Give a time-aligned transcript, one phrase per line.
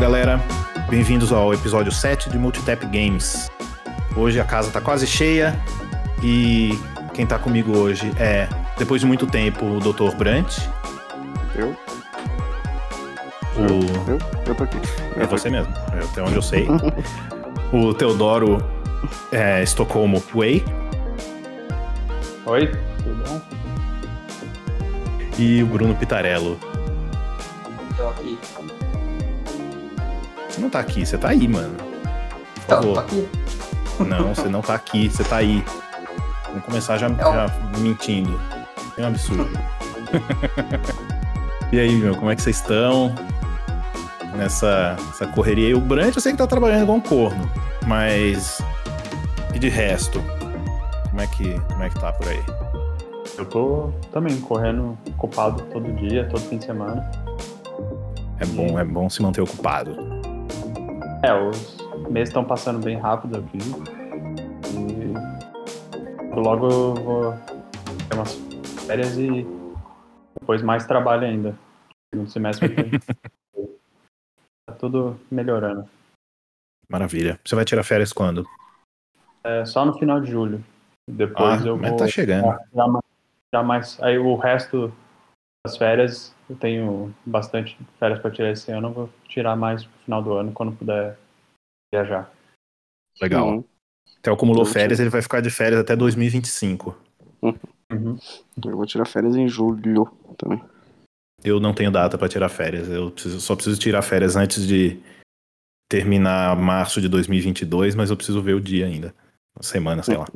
[0.00, 0.40] Olá, galera.
[0.88, 3.50] Bem-vindos ao episódio 7 de Multitap Games.
[4.16, 5.54] Hoje a casa tá quase cheia
[6.22, 6.70] e
[7.12, 10.16] quem tá comigo hoje é, depois de muito tempo, o Dr.
[10.16, 10.56] Brant.
[11.54, 11.76] Eu?
[13.58, 14.10] O...
[14.10, 14.18] Eu?
[14.46, 14.78] Eu tô aqui.
[15.18, 15.70] É você mesmo,
[16.10, 16.66] até onde eu sei.
[17.70, 18.56] o Teodoro
[19.30, 20.64] é, Estocolmo Way.
[22.46, 22.72] Oi,
[23.02, 23.42] tudo bom?
[25.38, 26.69] E o Bruno Pitarello.
[30.60, 31.74] Você não tá aqui, você tá aí, mano.
[31.74, 32.92] Por Então, favor.
[32.94, 33.28] tô aqui.
[34.06, 35.64] Não, você não tá aqui, você tá aí.
[36.48, 37.46] Vamos começar já, já
[37.78, 38.38] mentindo.
[38.98, 39.48] É um absurdo.
[41.72, 43.14] e aí, meu, como é que vocês estão?
[44.36, 45.74] Nessa, nessa correria aí.
[45.74, 47.50] O Brant eu sei que tá trabalhando igual um corno,
[47.86, 48.60] mas.
[49.54, 50.22] E de resto?
[51.08, 52.42] Como é que, como é que tá por aí?
[53.38, 57.10] Eu tô também correndo ocupado todo dia, todo fim de semana.
[58.38, 60.09] É bom, é bom se manter ocupado.
[61.22, 61.76] É, os
[62.10, 63.58] meses estão passando bem rápido aqui.
[64.72, 67.34] E logo eu vou
[68.08, 68.34] ter umas
[68.86, 69.46] férias e
[70.38, 71.54] depois mais trabalho ainda.
[72.14, 72.68] No semestre.
[74.66, 75.84] Tá tudo melhorando.
[76.88, 77.40] Maravilha.
[77.44, 78.46] Você vai tirar férias quando?
[79.42, 80.64] É só no final de julho.
[81.08, 81.98] Depois ah, eu mas vou.
[81.98, 82.56] tá chegando.
[82.72, 83.04] Já mais,
[83.52, 84.00] já mais.
[84.00, 84.92] Aí o resto
[85.66, 88.88] das férias, eu tenho bastante férias para tirar esse ano.
[88.88, 91.18] Eu vou tirar mais no final do ano, quando puder
[91.92, 92.32] viajar.
[93.20, 93.48] Legal.
[93.48, 93.64] Uhum.
[94.22, 96.96] Theo acumulou Eu férias, ele vai ficar de férias até 2025.
[97.42, 98.18] Uhum.
[98.64, 100.06] Eu vou tirar férias em julho
[100.38, 100.62] também.
[101.42, 102.88] Eu não tenho data pra tirar férias.
[102.88, 105.00] Eu preciso- só preciso tirar férias antes de
[105.90, 109.14] terminar março de 2022, mas eu preciso ver o dia ainda.
[109.56, 110.26] Uma semana, sei lá.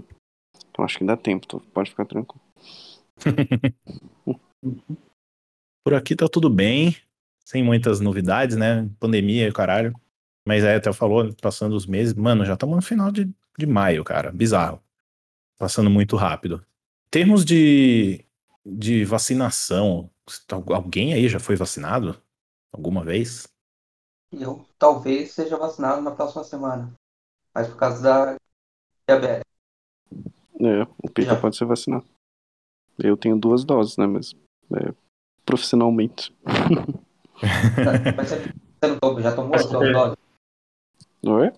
[0.70, 2.42] Então acho que dá tempo, tu pode ficar tranquilo.
[5.84, 6.96] Por aqui tá tudo bem,
[7.44, 8.88] sem muitas novidades, né?
[8.98, 9.94] Pandemia e o caralho.
[10.46, 14.02] Mas aí até falou, passando os meses, mano, já estamos no final de, de maio,
[14.02, 14.32] cara.
[14.32, 14.82] Bizarro.
[15.58, 16.64] Passando muito rápido.
[17.06, 18.24] Em termos de,
[18.64, 20.10] de vacinação,
[20.68, 22.20] alguém aí já foi vacinado?
[22.72, 23.46] Alguma vez?
[24.32, 26.92] Eu talvez seja vacinado na próxima semana.
[27.54, 28.36] Mas por causa da
[29.06, 29.44] diabetes.
[30.60, 31.40] É, o Pita Já.
[31.40, 32.06] pode ser vacinado.
[32.98, 34.06] Eu tenho duas doses, né?
[34.06, 34.34] Mas
[34.76, 34.94] é,
[35.44, 36.34] profissionalmente.
[38.16, 40.18] Mas você já tomou as duas doses?
[41.26, 41.52] Oi?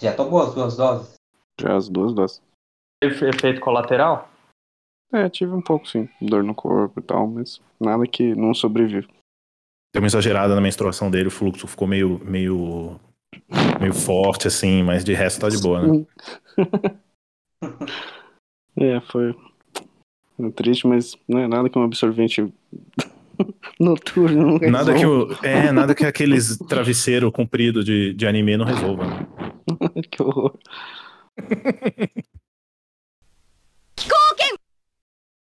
[0.00, 1.14] Já tomou as duas doses?
[1.60, 2.42] Já as duas doses.
[3.02, 4.28] Teve efeito colateral?
[5.12, 9.08] É, tive um pouco sim, dor no corpo e tal, mas nada que não sobrevive.
[9.94, 13.00] Deu uma exagerada na menstruação dele, o fluxo ficou meio, meio,
[13.80, 16.06] meio forte, assim, mas de resto tá de boa, né?
[18.78, 19.34] É, foi
[20.36, 22.52] foi triste, mas não é nada que um absorvente
[23.80, 25.34] noturno não Nada que, resolva.
[25.34, 29.06] o, é, nada que aqueles travesseiro comprido de, de anime não resolva.
[29.06, 29.26] Né?
[30.10, 30.58] que horror.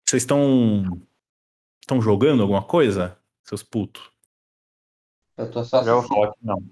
[0.08, 1.02] Vocês estão.
[1.82, 3.18] estão jogando alguma coisa?
[3.44, 4.04] Seus putos.
[5.38, 6.64] Eu tô só Já vou não.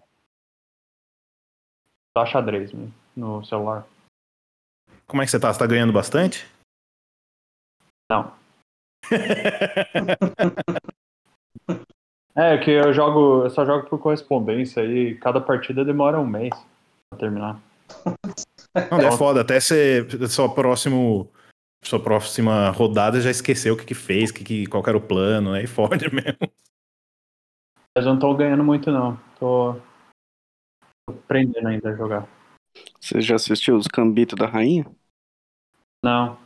[2.15, 3.87] Só xadrez mesmo, no celular.
[5.07, 5.51] Como é que você tá?
[5.51, 6.47] Você tá ganhando bastante?
[8.11, 8.33] Não.
[12.35, 16.49] É, que eu jogo, eu só jogo por correspondência e cada partida demora um mês
[17.09, 17.61] pra terminar.
[18.91, 19.41] Não, é foda.
[19.41, 20.07] Até você.
[20.27, 21.31] Sua, próximo,
[21.83, 25.01] sua próxima rodada já esqueceu o que, que fez, que, que, qual que era o
[25.01, 25.63] plano, né?
[25.63, 26.39] E fode mesmo.
[27.95, 29.15] Mas eu não tô ganhando muito não.
[29.39, 29.75] Tô,
[31.07, 32.27] tô aprendendo ainda a jogar.
[32.99, 34.85] Você já assistiu os Cambitos da Rainha?
[36.03, 36.42] Não.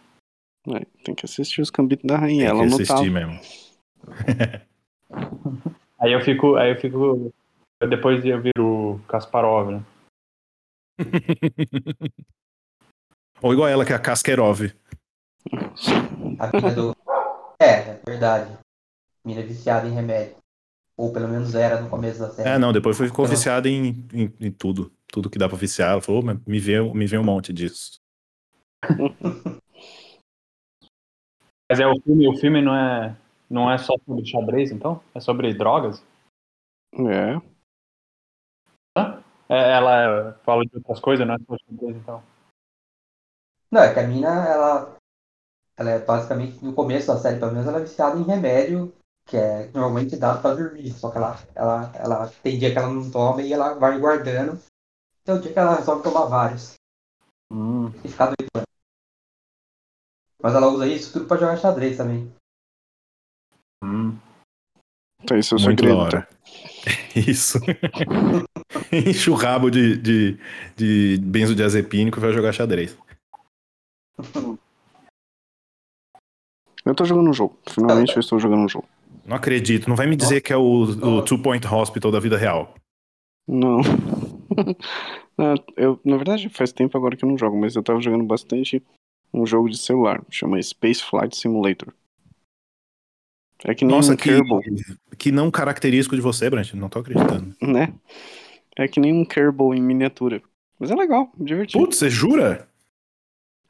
[0.75, 2.49] É, tem que assistir os Cambitos da Rainha.
[2.49, 3.03] Tem Ela que assistir tava.
[3.09, 3.39] mesmo.
[5.99, 7.33] Aí eu fico, aí eu fico
[7.89, 9.83] depois eu viro Kasparov, né?
[13.41, 14.59] Ou igual ela, que é a Kaskerov.
[16.75, 16.95] Do.
[17.59, 18.57] É, é verdade.
[19.25, 20.35] Mina viciada em remédio.
[20.95, 22.49] Ou pelo menos era no começo da série.
[22.49, 24.91] É, não, depois foi, ficou Então- viciada em, em, em tudo.
[25.07, 25.91] Tudo que dá pra viciar.
[25.91, 27.99] Ela falou, "Mas me vê, me vê um monte disso.
[31.69, 33.15] Mas é o filme, o filme não é
[33.49, 35.01] não é só sobre xadrez, então?
[35.15, 36.03] É sobre drogas?
[36.93, 37.39] É,
[39.49, 42.21] É, ela fala de outras coisas, não é só xadrez, então.
[43.71, 44.97] Não, é que a mina, ela.
[45.77, 48.91] Ela é basicamente, no começo da série, pelo menos, ela é viciada em remédio,
[49.27, 50.91] que é normalmente dado pra dormir.
[50.91, 54.59] Só que ela, ela, ela tem dia que ela não toma e ela vai guardando.
[55.23, 56.73] Tem um dia que ela resolve tomar vários.
[57.51, 58.33] Hum, E ficar.
[60.41, 62.31] Mas ela usa isso tudo pra jogar xadrez também.
[63.83, 64.17] hum.
[65.25, 66.21] Tá, esse é o Muito da segredo, hora.
[66.21, 66.27] tá?
[67.19, 67.59] Isso.
[68.93, 70.37] Enche o rabo de, de,
[70.75, 72.95] de benzodiazepínico e vai jogar xadrez.
[76.85, 77.57] Eu tô jogando um jogo.
[77.67, 78.87] Finalmente eu estou jogando um jogo.
[79.25, 79.89] Não acredito.
[79.89, 82.73] Não vai me dizer que é o, o Two Point Hospital da vida real.
[83.47, 83.79] Não.
[85.37, 88.23] Não, eu, na verdade, faz tempo agora que eu não jogo, mas eu tava jogando
[88.23, 88.81] bastante
[89.33, 90.23] um jogo de celular.
[90.29, 91.93] Chama Space Flight Simulator.
[93.65, 94.61] É que nem Nossa, um que, Kerbal,
[95.17, 96.73] que não característico de você, Brant.
[96.73, 97.55] Não tô acreditando.
[97.61, 97.93] né?
[98.75, 100.41] É que nem um Kerbal em miniatura.
[100.79, 101.83] Mas é legal, divertido.
[101.83, 102.67] Putz, você jura?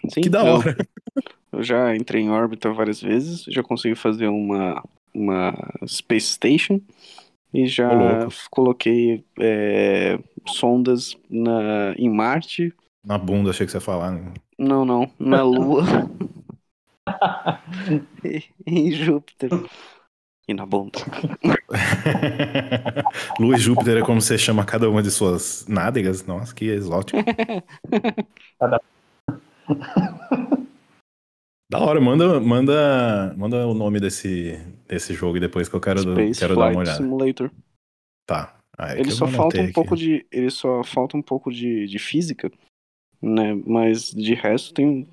[0.09, 0.75] Sim, Que da eu- hora.
[1.49, 4.83] Eu já entrei em órbita várias vezes, já consegui fazer uma,
[5.13, 5.55] uma
[5.87, 6.81] Space Station
[7.53, 7.89] e já
[8.51, 12.73] coloquei é, sondas na, em Marte.
[13.03, 14.11] Na bunda, achei que você ia falar.
[14.11, 14.33] né?
[14.57, 15.83] Não, não, na Lua.
[18.23, 19.51] e em Júpiter.
[20.47, 20.99] E na bunda.
[23.39, 26.25] Lua e Júpiter é como você chama cada uma de suas nádegas.
[26.25, 27.19] Nossa, que exótico.
[31.69, 34.57] Da hora, manda, manda, manda o nome desse,
[34.87, 37.03] desse jogo depois que eu quero, Space quero dar uma Flight olhada.
[37.03, 37.51] Simulator.
[38.25, 38.57] Tá.
[38.77, 40.25] Ah, é Ele só falta um pouco de.
[40.31, 42.49] Ele só falta um pouco de, de física,
[43.21, 43.53] né?
[43.65, 45.07] Mas de resto tem,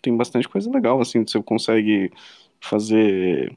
[0.00, 2.10] tem bastante coisa legal, assim, você consegue
[2.60, 3.52] fazer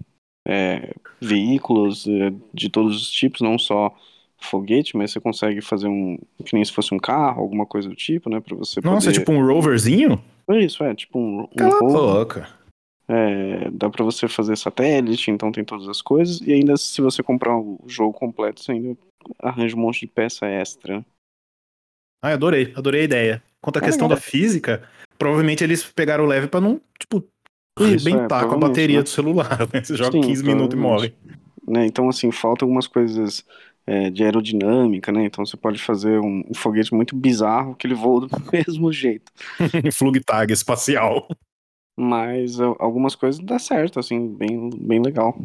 [0.47, 3.95] é, veículos é, de todos os tipos, não só
[4.37, 6.17] foguete, mas você consegue fazer um.
[6.45, 8.39] que nem se fosse um carro, alguma coisa do tipo, né?
[8.39, 9.19] Pra você Nossa, é poder.
[9.19, 10.23] tipo um roverzinho?
[10.49, 12.47] Isso, é, tipo um, um Cala rover.
[13.07, 16.41] É, dá pra você fazer satélite, então tem todas as coisas.
[16.41, 18.97] E ainda se você comprar o jogo completo, você ainda
[19.39, 21.05] arranja um monte de peça extra.
[22.21, 23.43] Ah, adorei, adorei a ideia.
[23.65, 24.17] Quanto à É questão legal.
[24.19, 27.27] da física, provavelmente eles pegaram o leve pra não, tipo,
[27.79, 29.03] é, arrebentar com a bateria né?
[29.03, 29.57] do celular.
[29.73, 29.83] né?
[29.83, 31.15] Você joga Sim, 15 minutos e morre.
[31.67, 31.83] né?
[31.87, 33.43] Então, assim, falta algumas coisas
[33.87, 35.25] é, de aerodinâmica, né?
[35.25, 39.31] Então você pode fazer um, um foguete muito bizarro que ele voa do mesmo jeito.
[39.91, 41.27] Flug tag espacial.
[41.97, 45.35] Mas algumas coisas dá certo, assim, bem, bem legal.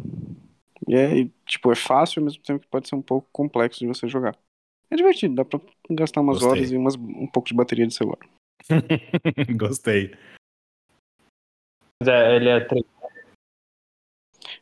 [0.87, 3.87] E é, tipo, é fácil ao mesmo tempo que pode ser um pouco complexo de
[3.87, 4.35] você jogar.
[4.91, 5.59] É divertido, dá pra
[5.89, 6.49] gastar umas Gostei.
[6.51, 8.19] horas e umas, um pouco de bateria de celular.
[9.57, 10.13] Gostei.
[12.01, 12.83] Mas é, ele é 3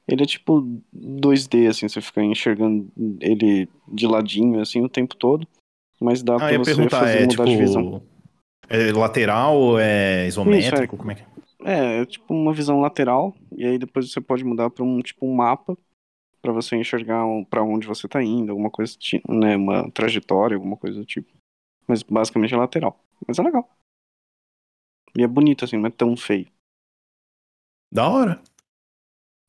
[0.07, 0.61] Ele é tipo
[0.93, 2.91] 2D, assim, você fica enxergando
[3.21, 5.47] ele de ladinho, assim, o tempo todo.
[5.99, 7.99] Mas dá Ah, pra você perguntar, fazer é mudar de visão.
[7.99, 8.19] tipo.
[8.69, 10.95] É lateral ou é isométrico?
[10.95, 11.27] Como é que é?
[11.65, 15.25] É, é tipo uma visão lateral, e aí depois você pode mudar pra um tipo
[15.27, 15.77] um mapa
[16.41, 18.93] pra você enxergar um- pra onde você tá indo, alguma coisa,
[19.27, 21.31] né, uma trajetória, alguma coisa do tipo.
[21.87, 22.99] Mas basicamente é lateral.
[23.27, 23.69] Mas é legal.
[25.17, 26.47] E é bonito assim, não é tão feio.
[27.91, 28.41] Da hora.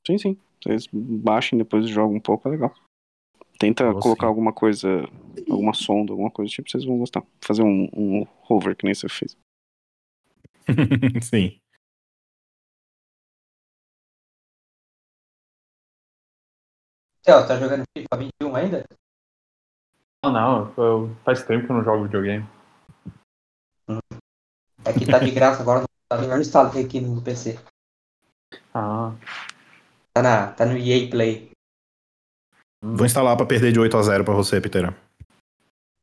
[0.07, 0.39] Sim, sim.
[0.63, 2.75] Vocês baixem depois e jogam um pouco, é legal.
[3.59, 4.29] Tenta Nossa, colocar sim.
[4.29, 4.89] alguma coisa,
[5.51, 7.23] alguma sonda, alguma coisa do tipo, vocês vão gostar.
[7.43, 9.37] Fazer um, um hover que nem você fez.
[11.23, 11.61] Sim.
[17.31, 18.85] Theo, tá jogando FIFA 21 ainda?
[20.25, 22.45] Não, não, eu, faz tempo que eu não jogo videogame.
[24.85, 27.57] É que tá de graça agora no computador, não instalei aqui no PC.
[28.75, 29.13] Ah,
[30.13, 31.53] Tá, na, tá no EA Play.
[32.83, 34.93] Vou instalar pra perder de 8 a 0 pra você, Peter.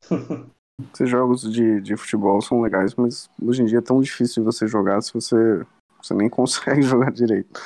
[0.93, 4.45] Esses jogos de, de futebol são legais, mas hoje em dia é tão difícil de
[4.45, 5.65] você jogar se você,
[6.01, 7.59] você nem consegue jogar direito.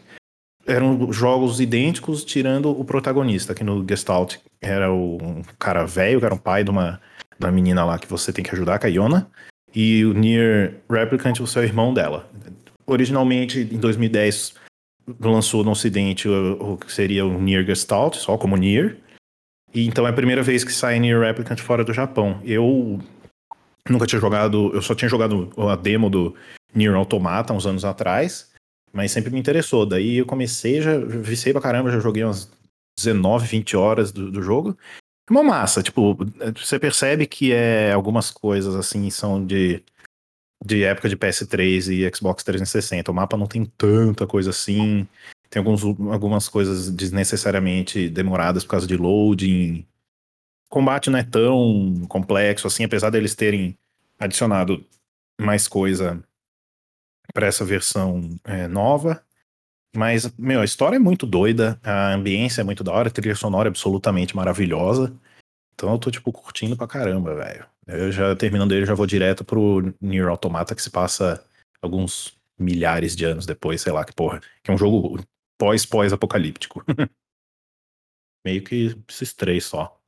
[0.67, 6.27] Eram jogos idênticos, tirando o protagonista, que no Gestalt era o- um cara velho, que
[6.27, 7.01] era um pai de uma,
[7.39, 9.29] de uma menina lá que você tem que ajudar, é a Yona.
[9.75, 12.29] E o Near Replicant, você é o irmão dela.
[12.87, 14.55] Originalmente, em 2010,
[15.19, 18.97] lançou no ocidente o, o que seria o Near Gestalt, só como Near.
[19.75, 22.41] E então é a primeira vez que sai Near Replicant fora do Japão.
[22.45, 23.01] Eu
[23.89, 26.35] nunca tinha jogado, eu só tinha jogado a demo do
[26.75, 28.51] Nier Automata uns anos atrás,
[28.93, 29.87] mas sempre me interessou.
[29.87, 32.51] Daí eu comecei, já vicei pra caramba, já joguei umas
[32.99, 34.77] 19, 20 horas do, do jogo.
[35.29, 36.19] É uma massa, tipo,
[36.57, 39.83] você percebe que é algumas coisas assim são de
[40.65, 43.11] de época de PS3 e Xbox 360.
[43.11, 45.07] O mapa não tem tanta coisa assim.
[45.49, 49.87] Tem alguns, algumas coisas desnecessariamente demoradas por causa de loading.
[50.71, 53.77] Combate não é tão complexo assim, apesar deles terem
[54.19, 54.87] adicionado
[55.39, 56.23] mais coisa
[57.35, 59.23] para essa versão é, nova.
[59.95, 63.35] Mas, meu, a história é muito doida, a ambiência é muito da hora, a trilha
[63.35, 65.13] sonora é absolutamente maravilhosa.
[65.75, 67.67] Então eu tô, tipo, curtindo pra caramba, velho.
[67.87, 71.45] Eu já, terminando ele, já vou direto pro Nier Automata, que se passa
[71.83, 74.41] alguns milhares de anos depois, sei lá que porra.
[74.63, 75.19] Que é um jogo
[75.59, 76.85] pós-pós-apocalíptico.
[78.47, 80.00] Meio que esses três só.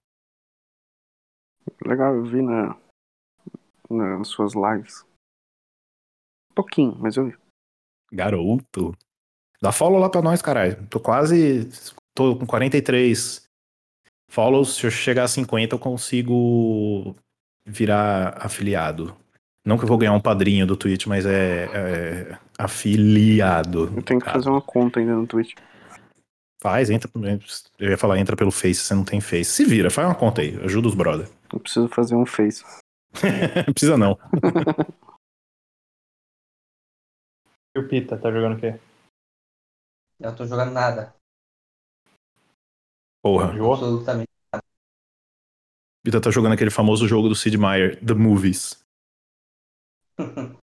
[1.85, 2.77] Legal, eu vi na,
[3.91, 5.05] nas suas lives.
[6.51, 7.37] Um pouquinho, mas eu vi.
[8.13, 8.95] Garoto.
[9.61, 10.87] Dá follow lá pra nós, caralho.
[10.89, 11.69] Tô quase.
[12.15, 13.49] Tô com 43
[14.29, 14.77] follows.
[14.77, 17.15] Se eu chegar a 50, eu consigo
[17.67, 19.17] virar afiliado.
[19.65, 23.93] Não que eu vou ganhar um padrinho do Twitch, mas é, é afiliado.
[23.97, 24.39] Eu tenho que cara.
[24.39, 25.55] fazer uma conta ainda no Twitch.
[26.61, 27.11] Faz, entra.
[27.79, 29.51] Eu ia falar, entra pelo Face, você não tem Face.
[29.51, 31.29] Se vira, faz uma conta aí, ajuda os brother.
[31.53, 32.65] Eu preciso fazer um face.
[33.67, 34.19] Não precisa não.
[37.75, 38.79] E o Pita, tá jogando o quê?
[40.21, 41.15] Eu não tô jogando nada.
[43.25, 43.55] Porra.
[43.55, 43.73] Jogou?
[43.73, 44.29] Absolutamente.
[46.05, 48.85] Pita tá jogando aquele famoso jogo do Sid Meier, The Movies.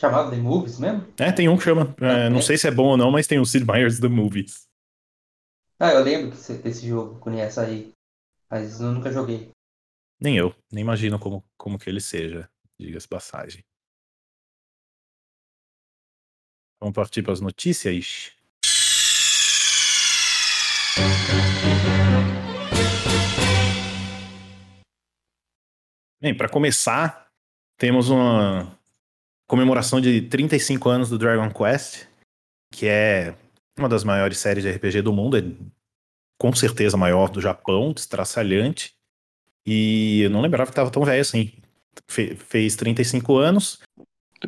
[0.00, 1.06] Chamado The Movies mesmo?
[1.18, 1.94] É, tem um que chama.
[2.00, 4.66] é, não sei se é bom ou não, mas tem o Sid Meier's The Movies.
[5.78, 7.92] Ah, eu lembro que esse- desse jogo, conheço aí.
[8.50, 9.52] Mas eu nunca joguei.
[10.20, 13.64] Nem eu, nem imagino como, como que ele seja, diga-se passagem.
[16.80, 18.32] Vamos partir para as notícias?
[26.20, 27.30] Bem, para começar,
[27.78, 28.76] temos uma
[29.48, 32.08] comemoração de 35 anos do Dragon Quest,
[32.72, 33.34] que é
[33.78, 35.40] uma das maiores séries de RPG do mundo, é
[36.40, 38.94] com certeza maior do Japão, destraçalhante.
[39.66, 41.52] E eu não lembrava que tava tão velho assim.
[42.08, 43.78] Fe- fez 35 anos.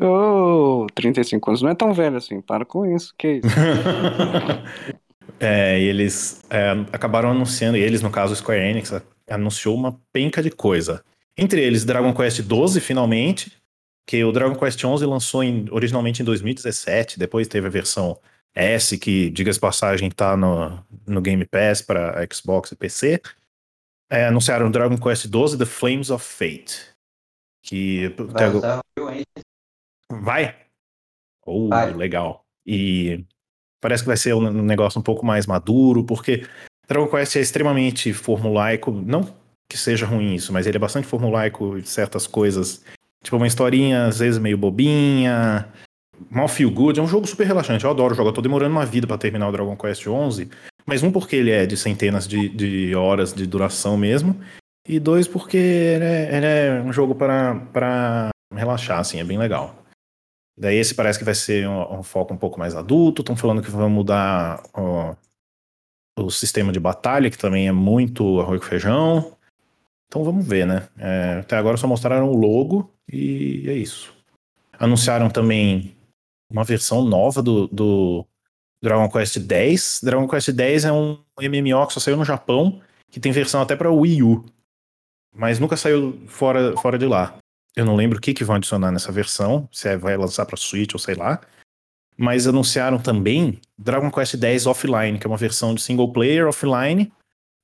[0.01, 3.13] Ô, 35 anos não é tão velho assim, para com isso.
[3.19, 3.49] Que isso?
[5.39, 8.93] É, eles é, acabaram anunciando, e eles, no caso, o Square Enix,
[9.29, 11.03] anunciou uma penca de coisa.
[11.37, 13.51] Entre eles, Dragon Quest XII, finalmente,
[14.07, 18.17] que o Dragon Quest XI lançou em- originalmente em 2017, depois teve a versão
[18.55, 23.21] S, que, diga-se de passagem, tá no, no Game Pass para Xbox e PC.
[24.11, 26.91] É, anunciaram Dragon Quest XII, The Flames of Fate.
[27.65, 29.25] Que Vai agora- usar o Unreal
[30.23, 30.57] Vai?
[31.47, 31.93] Oh, Vai.
[31.95, 32.45] legal.
[32.67, 33.25] E
[33.81, 36.47] parece que vai ser um um negócio um pouco mais maduro, porque
[36.87, 38.91] Dragon Quest é extremamente formulaico.
[38.91, 39.23] Não
[39.71, 42.85] que seja ruim isso, mas ele é bastante formulaico em certas coisas.
[43.25, 45.67] Tipo, uma historinha, às vezes, meio bobinha.
[46.31, 46.99] Mal feel good.
[46.99, 47.85] É um jogo super relaxante.
[47.85, 48.31] Eu adoro jogar.
[48.31, 50.51] Eu tô demorando uma vida pra terminar o Dragon Quest 11.
[50.85, 54.41] Mas um, porque ele é de centenas de, de horas de duração mesmo.
[54.87, 59.21] E dois, porque ele é, ele é um jogo para para relaxar, assim.
[59.21, 59.83] É bem legal.
[60.59, 63.23] Daí esse parece que vai ser um, um foco um pouco mais adulto.
[63.23, 65.15] Estão falando que vai mudar ó,
[66.19, 69.37] o sistema de batalha, que também é muito arroz com feijão.
[70.09, 70.89] Então vamos ver, né?
[70.99, 74.15] É, até agora só mostraram o logo e é isso.
[74.79, 75.97] Anunciaram também
[76.53, 78.27] uma versão nova do, do
[78.83, 80.01] Dragon Quest X.
[80.03, 82.81] Dragon Quest X é um MMO que só saiu no Japão,
[83.11, 84.45] que tem versão até para Wii U.
[85.35, 87.39] Mas nunca saiu fora, fora de lá.
[87.75, 90.59] Eu não lembro o que, que vão adicionar nessa versão, se é, vai lançar para
[90.59, 91.41] Switch ou sei lá.
[92.19, 97.11] Mas anunciaram também Dragon Quest X Offline, que é uma versão de single player offline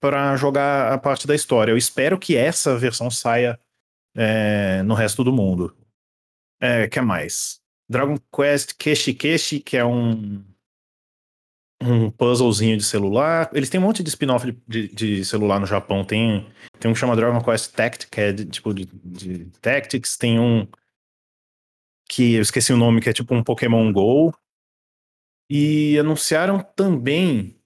[0.00, 1.73] para jogar a parte da história.
[1.73, 3.61] Eu espero que essa versão saia
[4.16, 5.76] é, no resto do mundo.
[6.61, 7.58] É, que mais?
[7.88, 10.45] Dragon Quest Keshi que é um
[11.80, 13.50] um puzzlezinho de celular.
[13.52, 16.04] Eles têm um monte de spin-off de, de, de celular no Japão.
[16.04, 16.47] Tem,
[16.78, 20.16] tem um que chama Dragon Quest Tactics, que é de, tipo de, de Tactics.
[20.16, 20.66] Tem um
[22.09, 24.35] que eu esqueci o nome, que é tipo um Pokémon Go.
[25.50, 27.57] E anunciaram também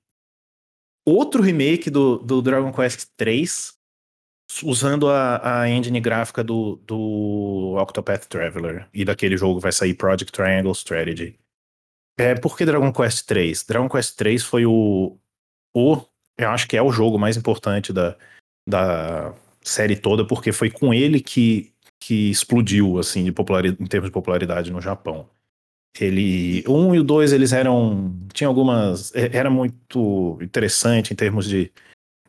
[1.06, 3.72] outro remake do, do Dragon Quest 3,
[4.62, 8.88] usando a, a engine gráfica do, do Octopath Traveler.
[8.92, 11.38] E daquele jogo vai sair Project Triangle Strategy.
[12.18, 13.64] É, por que Dragon Quest 3?
[13.64, 15.16] Dragon Quest 3 foi o,
[15.74, 16.02] o.
[16.36, 18.16] Eu acho que é o jogo mais importante da,
[18.68, 24.10] da série toda, porque foi com ele que, que explodiu, assim, de popularidade, em termos
[24.10, 25.28] de popularidade no Japão.
[25.98, 26.64] Ele.
[26.66, 28.14] O 1 e o 2, eles eram.
[28.32, 29.12] Tinha algumas.
[29.14, 31.72] Era muito interessante em termos de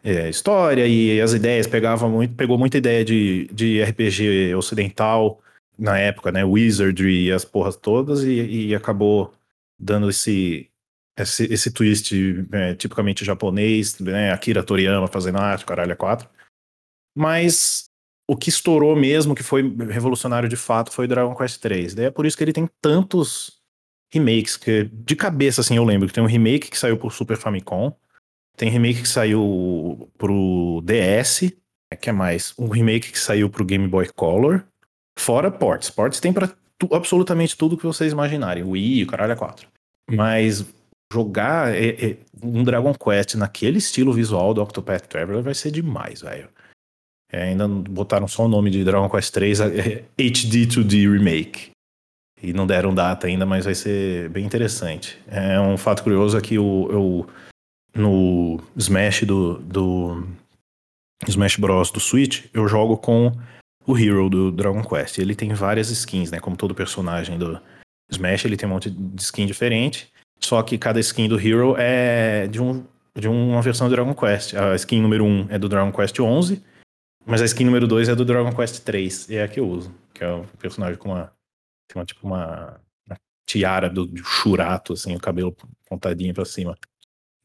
[0.03, 1.65] é, história e as ideias.
[1.65, 5.41] Pegava muito, pegou muita ideia de, de RPG ocidental
[5.77, 6.43] na época, né?
[6.43, 9.33] Wizardry e as porras todas, e, e acabou
[9.79, 10.69] dando esse,
[11.17, 12.13] esse, esse twist
[12.51, 14.31] é, tipicamente japonês, né?
[14.31, 16.29] Akira Toriyama fazendo arte, caralho, é quatro.
[17.15, 17.86] Mas
[18.27, 21.93] o que estourou mesmo, que foi revolucionário de fato, foi Dragon Quest 3.
[21.95, 23.62] Daí é por isso que ele tem tantos
[24.12, 27.36] remakes, que de cabeça, assim, eu lembro que tem um remake que saiu pro Super
[27.36, 27.91] Famicom,
[28.55, 31.51] tem remake que saiu pro DS,
[31.95, 32.53] que é mais?
[32.57, 34.63] Um remake que saiu pro Game Boy Color,
[35.17, 35.89] fora ports.
[35.89, 38.63] Ports tem pra tu, absolutamente tudo que vocês imaginarem.
[38.63, 39.67] Wii, o caralho é 4.
[40.12, 40.65] Mas
[41.12, 46.22] jogar é, é, um Dragon Quest naquele estilo visual do Octopath Traveler vai ser demais,
[46.22, 46.50] velho.
[47.31, 51.72] É, ainda botaram só o nome de Dragon Quest 3 HD 2D Remake.
[52.41, 55.17] E não deram data ainda, mas vai ser bem interessante.
[55.27, 57.27] É um fato curioso é que o, eu,
[57.93, 60.27] no Smash do, do
[61.27, 61.91] Smash Bros.
[61.91, 63.31] do Switch, eu jogo com
[63.85, 65.19] o Hero do Dragon Quest.
[65.19, 66.39] Ele tem várias skins, né?
[66.39, 67.60] Como todo personagem do
[68.10, 70.12] Smash, ele tem um monte de skin diferente.
[70.39, 74.56] Só que cada skin do Hero é de, um, de uma versão do Dragon Quest.
[74.56, 76.63] A skin número 1 é do Dragon Quest 11,
[77.25, 79.29] mas a skin número 2 é do Dragon Quest 3.
[79.29, 79.93] E é a que eu uso.
[80.13, 81.32] Que é o um personagem com uma.
[81.95, 82.79] Uma tipo uma
[83.45, 85.56] tiara do, do churato, assim, o cabelo
[85.88, 86.75] pontadinho pra cima.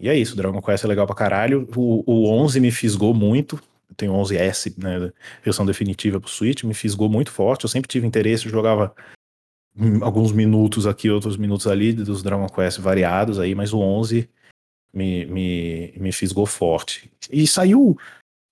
[0.01, 1.69] E é isso, Dragon Quest é legal pra caralho.
[1.77, 3.61] O, o 11 me fisgou muito
[3.97, 7.65] tenho 11S, né, versão definitiva pro Switch, me fisgou muito forte.
[7.65, 8.95] Eu sempre tive interesse, eu jogava
[10.03, 14.29] alguns minutos aqui, outros minutos ali dos Dragon Quest variados aí, mas o 11
[14.93, 17.11] me, me, me fisgou forte.
[17.31, 17.97] E saiu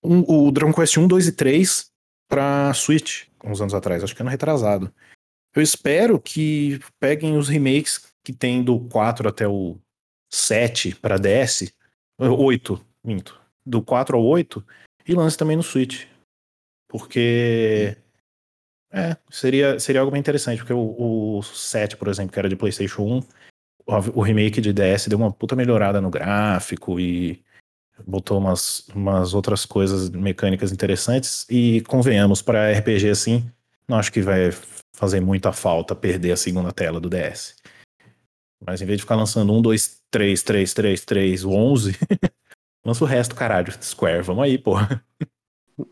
[0.03, 1.91] um, o Dragon Quest 1, 2 e 3
[2.27, 4.93] pra Switch, uns anos atrás, acho que ano retrasado.
[5.55, 9.77] Eu espero que peguem os remakes que tem do 4 até o
[10.29, 11.73] 7 para DS,
[12.19, 14.65] 8, minto, do 4 ao 8,
[15.07, 16.05] e lance também no Switch.
[16.87, 17.97] Porque.
[18.89, 22.55] É, seria, seria algo bem interessante, porque o, o 7, por exemplo, que era de
[22.55, 23.19] PlayStation 1,
[23.85, 27.43] o, o remake de DS deu uma puta melhorada no gráfico e
[28.05, 31.45] botou umas, umas outras coisas mecânicas interessantes.
[31.49, 33.49] E convenhamos, para RPG assim,
[33.87, 34.51] não acho que vai
[34.93, 37.55] fazer muita falta perder a segunda tela do DS.
[38.65, 41.95] Mas em vez de ficar lançando 1, 2, 3, 3, 3, 3, 11,
[42.87, 43.69] Lança o resto, caralho.
[43.83, 45.05] Square, vamos aí, porra.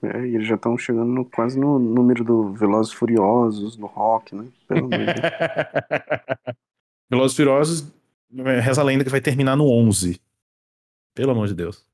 [0.01, 4.33] É, e eles já estão chegando no, quase no número do Velozes Furiosos, do Rock,
[4.33, 4.47] né?
[4.65, 5.13] Pelo menos.
[7.11, 7.93] Velozes Furiosos,
[8.33, 10.21] reza a lenda que vai terminar no 11.
[11.13, 11.85] Pelo amor de Deus.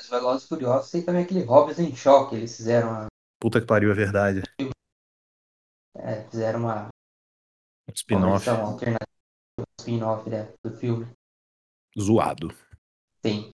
[0.00, 3.06] Os Velozes Furiosos tem também aquele Hobbs em Choque, eles fizeram uma...
[3.38, 4.42] Puta que pariu, é verdade.
[5.94, 6.88] É, fizeram uma...
[7.94, 8.48] spin-off.
[9.80, 11.06] Spin-off né, do filme.
[11.98, 12.48] Zoado.
[13.24, 13.50] Sim.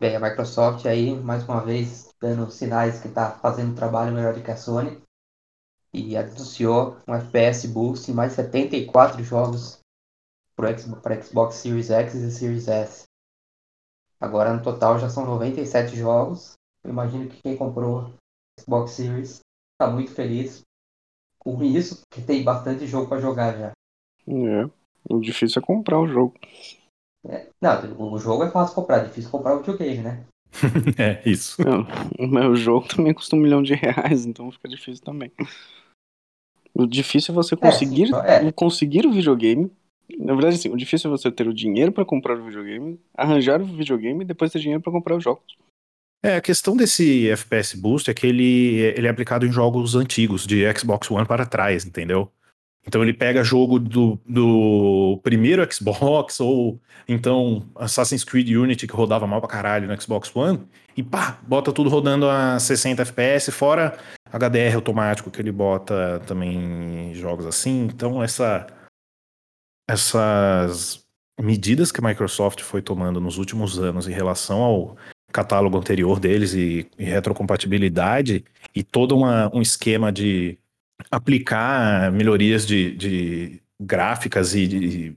[0.00, 4.34] Bem, a Microsoft aí, mais uma vez, dando sinais que está fazendo um trabalho melhor
[4.34, 5.02] do que a Sony.
[5.92, 9.80] E anunciou um FPS boost em mais 74 jogos
[10.54, 13.04] para Xbox Series X e Series S.
[14.20, 16.54] Agora, no total, já são 97 jogos.
[16.84, 18.12] Eu imagino que quem comprou
[18.60, 19.40] Xbox Series
[19.72, 20.62] está muito feliz
[21.38, 23.72] com isso, porque tem bastante jogo para jogar já.
[24.28, 24.68] É,
[25.08, 26.34] o difícil é comprar o jogo.
[27.26, 30.24] É, não, o jogo é fácil comprar, é difícil comprar o videogame, né?
[30.98, 31.56] é, isso.
[31.62, 31.86] Não,
[32.28, 35.30] mas o jogo também custa um milhão de reais, então fica difícil também.
[36.74, 38.52] O difícil é você conseguir, é, sim, é.
[38.52, 39.70] conseguir o videogame.
[40.18, 43.60] Na verdade, assim, o difícil é você ter o dinheiro para comprar o videogame, arranjar
[43.60, 45.56] o videogame e depois ter dinheiro para comprar os jogos.
[46.22, 50.46] É, a questão desse FPS Boost é que ele, ele é aplicado em jogos antigos,
[50.46, 52.30] de Xbox One para trás, entendeu?
[52.88, 59.26] Então ele pega jogo do, do primeiro Xbox, ou então Assassin's Creed Unity, que rodava
[59.26, 63.98] mal pra caralho no Xbox One, e pá, bota tudo rodando a 60 FPS, fora
[64.32, 67.84] HDR automático que ele bota também em jogos assim.
[67.84, 68.66] Então essa,
[69.86, 71.06] essas
[71.38, 74.96] medidas que a Microsoft foi tomando nos últimos anos em relação ao
[75.30, 80.58] catálogo anterior deles e, e retrocompatibilidade e todo uma, um esquema de
[81.10, 85.16] aplicar melhorias de, de gráficas e de,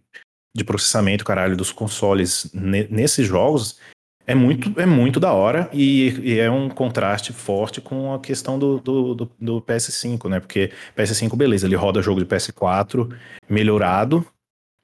[0.56, 3.80] de, processamento, caralho, dos consoles ne, nesses jogos
[4.26, 8.58] é muito, é muito da hora e, e, é um contraste forte com a questão
[8.58, 10.40] do, do, do, do PS5, né?
[10.40, 13.14] Porque PS5, beleza, ele roda jogo de PS4
[13.50, 14.26] melhorado,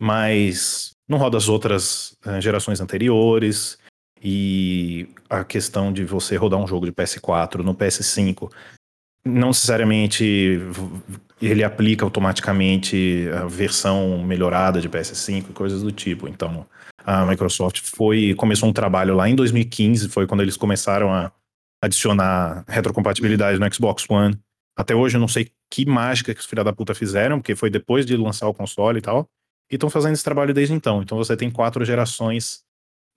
[0.02, 3.78] mas não roda as outras uh, gerações anteriores.
[4.22, 8.52] E a questão de você rodar um jogo de PS4 no PS5,
[9.28, 10.60] não necessariamente
[11.42, 16.28] ele aplica automaticamente a versão melhorada de PS5 e coisas do tipo.
[16.28, 16.66] Então,
[17.06, 21.32] a Microsoft foi começou um trabalho lá em 2015, foi quando eles começaram a
[21.82, 24.38] adicionar retrocompatibilidade no Xbox One.
[24.76, 27.70] Até hoje eu não sei que mágica que os filha da puta fizeram, porque foi
[27.70, 29.28] depois de lançar o console e tal.
[29.72, 31.02] E estão fazendo esse trabalho desde então.
[31.02, 32.64] Então você tem quatro gerações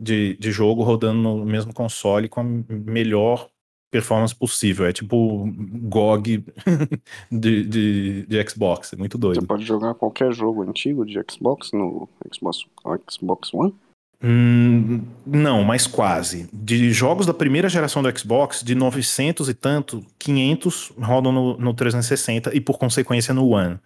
[0.00, 3.48] de, de jogo rodando no mesmo console com a melhor
[3.90, 4.86] performance possível.
[4.86, 5.50] É tipo
[5.88, 6.44] GOG
[7.30, 8.92] de, de, de, Xbox.
[8.92, 9.40] É muito doido.
[9.40, 12.64] Você pode jogar qualquer jogo antigo de Xbox no Xbox,
[13.10, 13.74] Xbox One?
[14.22, 16.48] Hum, não, mas quase.
[16.52, 21.74] De jogos da primeira geração do Xbox, de 900 e tanto, 500 rodam no, no
[21.74, 23.78] 360 e por consequência no One.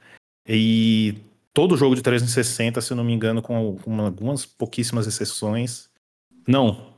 [0.46, 1.14] E
[1.52, 5.88] todo jogo de 360, se eu não me engano, com, com algumas pouquíssimas exceções,
[6.46, 6.93] não.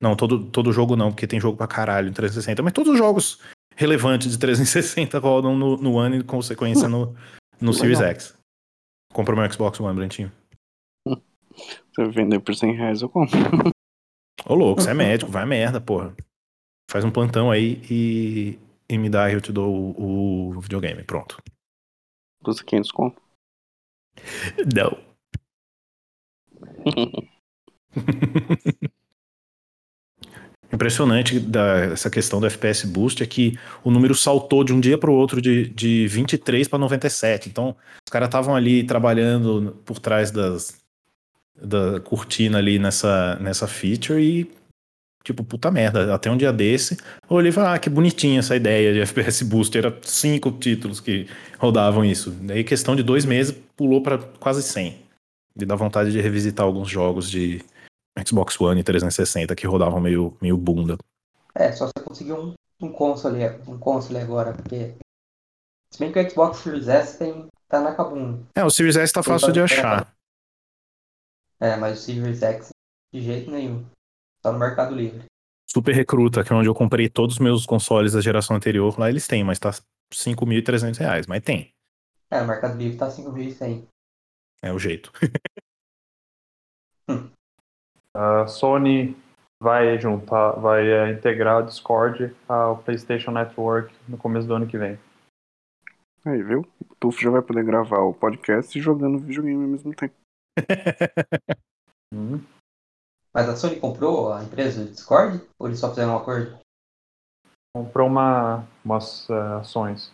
[0.00, 2.62] Não, todo, todo jogo não, porque tem jogo pra caralho em 360.
[2.62, 3.40] Mas todos os jogos
[3.76, 6.90] relevantes de 360 rodam no, no One e, consequência, hum.
[6.90, 7.16] no,
[7.60, 8.38] no Series X.
[9.12, 10.30] Compra meu Xbox One, Brantinho.
[11.04, 13.36] Você vender por 100 reais, eu compro.
[14.46, 16.14] Ô, louco, você é médico, vai merda, porra.
[16.90, 18.58] Faz um plantão aí e,
[18.88, 21.02] e me dá, eu te dou o, o videogame.
[21.02, 21.42] Pronto.
[22.42, 23.20] Custa 500 conto?
[24.74, 24.96] Não.
[30.70, 34.98] Impressionante da, essa questão do FPS Boost é que o número saltou de um dia
[34.98, 37.48] para o outro de, de 23 para 97.
[37.48, 40.78] Então, os caras estavam ali trabalhando por trás das,
[41.56, 44.50] da cortina ali nessa, nessa feature e,
[45.24, 46.14] tipo, puta merda.
[46.14, 46.98] Até um dia desse,
[47.30, 49.78] eu olhei e falei, ah, que bonitinha essa ideia de FPS Boost.
[49.78, 51.26] Era cinco títulos que
[51.58, 52.30] rodavam isso.
[52.42, 54.98] Daí, questão de dois meses, pulou para quase 100.
[55.58, 57.62] E dá vontade de revisitar alguns jogos de
[58.26, 60.96] Xbox One e 360 que rodavam meio, meio bunda.
[61.54, 64.94] É, só você conseguir um, um console, um console agora, porque.
[65.92, 68.44] Se bem que o Xbox Series S tem, tá na Kabum.
[68.54, 70.12] É, o Series S tá fácil de achar.
[71.58, 72.68] É, mas o Series X
[73.12, 73.84] de jeito nenhum.
[74.42, 75.24] Tá no Mercado Livre.
[75.70, 79.10] Super Recruta, que é onde eu comprei todos os meus consoles da geração anterior, lá
[79.10, 79.70] eles têm, mas tá
[80.12, 81.70] 5.300 reais, mas tem.
[82.30, 83.86] É, o Mercado Livre tá 5.100.
[84.62, 85.12] É o jeito.
[88.18, 89.16] A Sony
[89.62, 94.76] vai juntar, vai é, integrar o Discord ao PlayStation Network no começo do ano que
[94.76, 94.98] vem.
[96.24, 96.66] Aí, viu?
[96.80, 100.16] O Tuf já vai poder gravar o podcast e jogando videogame ao mesmo tempo.
[102.12, 102.40] hum.
[103.32, 105.40] Mas a Sony comprou a empresa do Discord?
[105.56, 106.58] Ou eles só fizeram um acordo?
[107.72, 110.12] Comprou uma, umas uh, ações.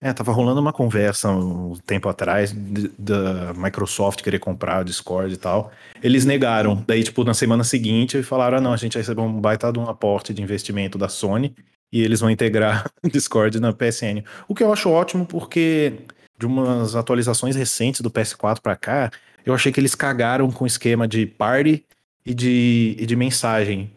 [0.00, 2.54] É, tava rolando uma conversa um tempo atrás
[2.96, 5.72] da Microsoft querer comprar o Discord e tal.
[6.00, 6.84] Eles negaram.
[6.86, 9.88] Daí, tipo, na semana seguinte, falaram: ah, não, a gente recebeu um baita de um
[9.88, 11.52] aporte de investimento da Sony
[11.92, 14.22] e eles vão integrar o Discord na PSN.
[14.46, 15.94] O que eu acho ótimo, porque
[16.38, 19.10] de umas atualizações recentes do PS4 para cá,
[19.44, 21.84] eu achei que eles cagaram com o esquema de party
[22.24, 23.90] e de, e de mensagem.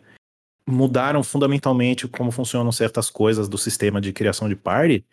[0.67, 5.05] Mudaram fundamentalmente como funcionam certas coisas do sistema de criação de party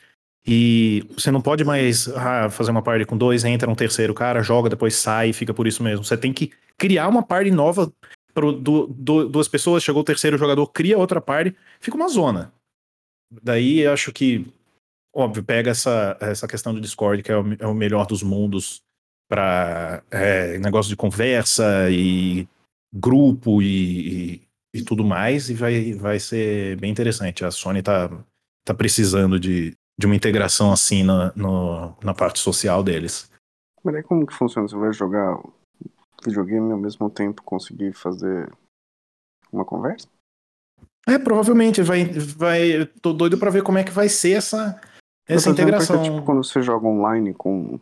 [0.50, 4.42] e você não pode mais ah, fazer uma party com dois, entra um terceiro cara,
[4.42, 6.02] joga, depois sai fica por isso mesmo.
[6.02, 7.92] Você tem que criar uma party nova
[8.32, 12.50] para duas pessoas, chegou o terceiro jogador, cria outra party, fica uma zona.
[13.42, 14.46] Daí eu acho que,
[15.14, 18.80] óbvio, pega essa, essa questão do Discord, que é o, é o melhor dos mundos
[19.28, 22.48] para é, negócio de conversa e
[22.94, 23.66] grupo e,
[24.32, 24.42] e,
[24.76, 27.44] e, tudo mais, e vai, vai ser bem interessante.
[27.44, 28.08] A Sony tá,
[28.64, 33.30] tá precisando de, de uma integração assim na, no, na parte social deles.
[33.82, 34.68] Mas aí como que funciona?
[34.68, 35.42] Você vai jogar
[36.24, 38.50] videogame e ao mesmo tempo conseguir fazer
[39.52, 40.08] uma conversa?
[41.06, 42.86] É, provavelmente vai, vai.
[43.00, 44.80] Tô doido para ver como é que vai ser essa,
[45.26, 45.96] essa integração.
[45.96, 47.80] Porque, tipo, quando você joga online com,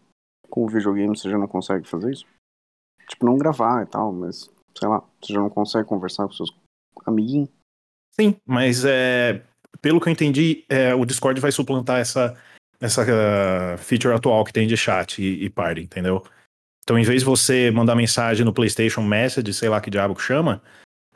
[0.48, 2.26] com o videogame, você já não consegue fazer isso?
[3.08, 6.50] Tipo, não gravar e tal, mas sei lá, você já não consegue conversar com seus
[7.04, 7.48] amiguinhos?
[8.18, 9.42] Sim, mas é,
[9.80, 12.36] pelo que eu entendi, é, o Discord vai suplantar essa,
[12.80, 16.22] essa uh, feature atual que tem de chat e, e party, entendeu?
[16.82, 20.22] Então, em vez de você mandar mensagem no PlayStation Message, sei lá que diabo que
[20.22, 20.62] chama,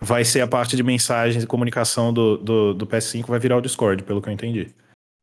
[0.01, 3.61] vai ser a parte de mensagens e comunicação do, do, do PS5 vai virar o
[3.61, 4.75] Discord, pelo que eu entendi.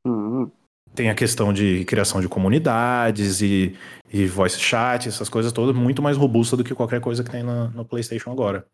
[0.05, 0.49] Hum,
[0.95, 3.75] Tem a questão de criação de comunidades e,
[4.13, 7.43] e voice chat, essas coisas todas, muito mais robusta do que qualquer coisa que tem
[7.43, 8.65] no, no PlayStation agora.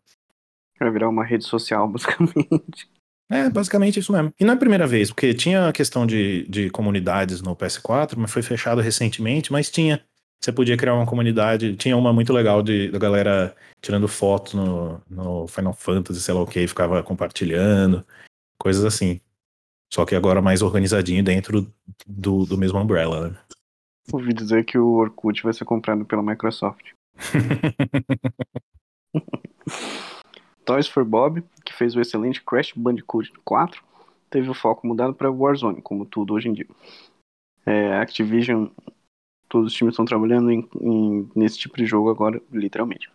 [0.78, 2.88] vai virar uma rede social, basicamente.
[3.30, 4.32] É, basicamente isso mesmo.
[4.38, 8.14] E não é a primeira vez, porque tinha a questão de, de comunidades no PS4,
[8.16, 10.02] mas foi fechado recentemente, mas tinha.
[10.40, 15.00] Você podia criar uma comunidade, tinha uma muito legal de, da galera tirando fotos no,
[15.08, 18.04] no Final Fantasy, sei lá o que, ficava compartilhando,
[18.58, 19.20] coisas assim.
[19.90, 21.72] Só que agora mais organizadinho dentro
[22.06, 23.36] do, do mesmo umbrella, né?
[24.12, 26.90] Ouvi dizer que o Orkut vai ser comprado pela Microsoft.
[30.64, 33.82] Toys for Bob, que fez o excelente Crash Bandicoot 4,
[34.30, 36.66] teve o foco mudado para Warzone, como tudo hoje em dia.
[37.66, 38.68] É, Activision,
[39.48, 43.10] todos os times estão trabalhando em- em- nesse tipo de jogo agora, literalmente.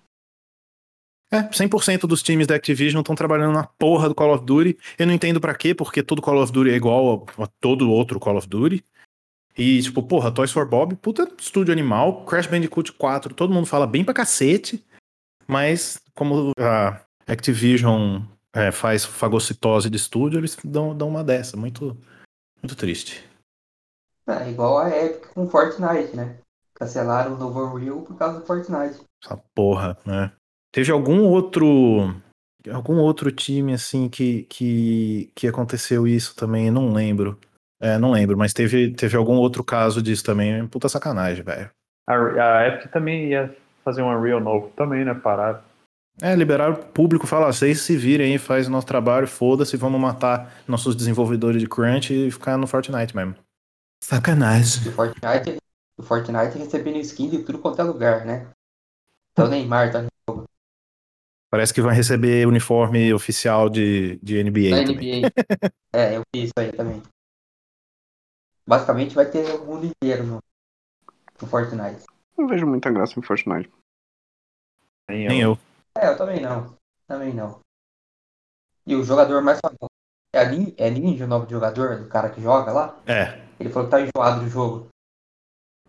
[1.32, 4.76] É, 100% dos times da Activision estão trabalhando na porra do Call of Duty.
[4.98, 7.92] Eu não entendo pra quê, porque todo Call of Duty é igual a, a todo
[7.92, 8.84] outro Call of Duty.
[9.56, 13.86] E, tipo, porra, Toys for Bob, puta estúdio animal, Crash Bandicoot 4, todo mundo fala
[13.86, 14.84] bem pra cacete,
[15.48, 18.22] mas como a Activision
[18.54, 21.96] é, faz fagocitose de estúdio, eles dão, dão uma dessa, muito,
[22.62, 23.24] muito triste.
[24.28, 26.38] É igual a Epic com Fortnite, né?
[26.74, 29.02] Cancelaram o novo Unreal por causa do Fortnite.
[29.24, 30.32] Essa porra, né?
[30.72, 32.15] Teve algum outro.
[32.72, 36.70] Algum outro time, assim, que, que, que aconteceu isso também?
[36.70, 37.39] Não lembro.
[37.82, 40.68] É, não lembro, mas teve, teve algum outro caso disso também.
[40.68, 41.70] Puta sacanagem, velho.
[42.08, 45.13] A, a Epic também ia fazer um Unreal novo também, né?
[45.13, 45.62] Pararam.
[46.22, 50.02] É, liberar o público, fala, vocês se virem aí, faz o nosso trabalho, foda-se, vamos
[50.02, 53.36] matar nossos desenvolvedores de crunch e ficar no Fortnite mesmo.
[54.04, 54.90] Sacanagem.
[54.90, 55.58] O Fortnite,
[55.98, 58.48] o Fortnite recebendo skin de tudo quanto é lugar, né?
[59.32, 60.06] Então o Neymar tá
[61.50, 65.22] Parece que vai receber uniforme oficial de, de NBA também.
[65.22, 65.32] NBA.
[65.92, 67.02] é, eu vi isso aí também.
[68.68, 70.44] Basicamente vai ter o mundo inteiro no,
[71.42, 72.06] no Fortnite.
[72.38, 73.70] Não vejo muita graça em Fortnite.
[75.10, 75.58] Nem Nem eu.
[76.00, 76.78] É, eu também não.
[77.08, 77.60] Também não.
[78.88, 79.90] E o jogador mais famoso
[80.34, 83.00] é, a Nin- é Ninja, o nome jogador, do cara que joga lá.
[83.06, 84.88] É, Ele falou que tá enjoado do jogo.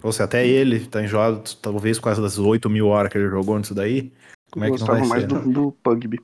[0.01, 3.75] Você até ele tá enjoado, talvez causa das 8 mil horas que ele jogou nisso
[3.75, 4.11] daí.
[4.51, 5.29] Como é que não vai mais ser?
[5.29, 6.19] do, do Pugby.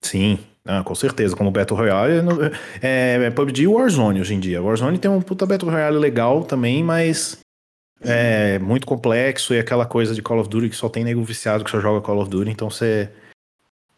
[0.00, 1.36] Sim, ah, com certeza.
[1.36, 2.14] Como Battle Royale,
[2.80, 4.62] é, é PUBG e Warzone hoje em dia.
[4.62, 7.38] Warzone tem um puta Battle Royale legal também, mas
[8.00, 11.64] é muito complexo e aquela coisa de Call of Duty que só tem nego viciado
[11.64, 13.10] que só joga Call of Duty, então você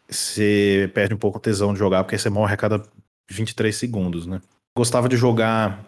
[0.09, 2.83] você perde um pouco o tesão de jogar porque você morre a cada
[3.31, 4.41] 23 segundos, né?
[4.77, 5.83] Gostava de jogar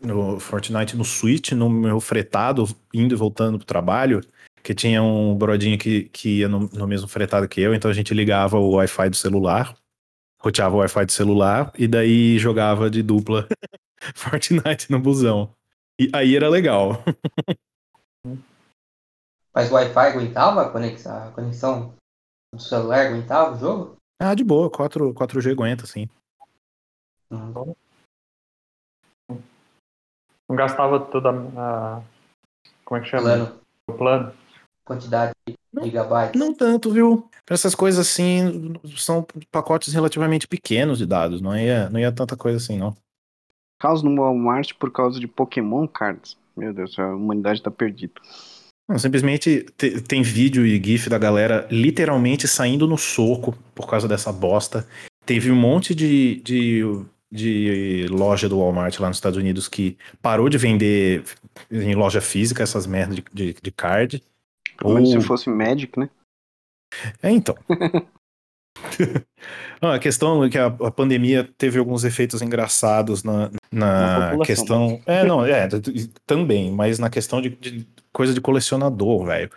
[0.00, 4.20] no Fortnite no Switch, no meu fretado, indo e voltando pro trabalho,
[4.62, 7.94] que tinha um brodinho que, que ia no, no mesmo fretado que eu, então a
[7.94, 9.74] gente ligava o Wi-Fi do celular,
[10.38, 13.48] roteava o Wi-Fi do celular e daí jogava de dupla
[14.14, 15.55] Fortnite no busão.
[15.98, 16.92] E aí era legal.
[19.54, 21.94] Mas o Wi-Fi aguentava a conexão, a conexão
[22.54, 23.96] do celular, aguentava o jogo?
[24.20, 26.08] Ah, de boa, 4, 4G aguenta, sim.
[27.30, 27.74] Hum.
[30.48, 32.02] Não gastava toda a.
[32.84, 33.22] Como é que chama?
[33.22, 34.32] Plano, O plano.
[34.84, 36.38] quantidade de gigabytes.
[36.40, 37.28] Não tanto, viu?
[37.44, 42.36] Pra essas coisas assim, são pacotes relativamente pequenos de dados, não ia, não ia tanta
[42.36, 42.94] coisa assim, não.
[43.78, 46.36] Caos no Walmart por causa de Pokémon Cards.
[46.56, 48.14] Meu Deus, a humanidade tá perdida.
[48.88, 54.06] Não, simplesmente te- tem vídeo e gif da galera literalmente saindo no soco por causa
[54.08, 54.86] dessa bosta.
[55.24, 56.82] Teve um monte de, de,
[57.30, 61.24] de loja do Walmart lá nos Estados Unidos que parou de vender
[61.70, 64.22] em loja física essas merdas de, de, de card.
[64.84, 66.08] Menos Ou- se fosse Magic, né?
[67.22, 67.56] É, então.
[69.80, 74.44] Não, a questão é que a, a pandemia teve alguns efeitos engraçados na, Na na
[74.44, 75.00] questão.
[75.06, 75.68] É, não, é,
[76.26, 79.50] também, mas na questão de, de coisa de colecionador, velho.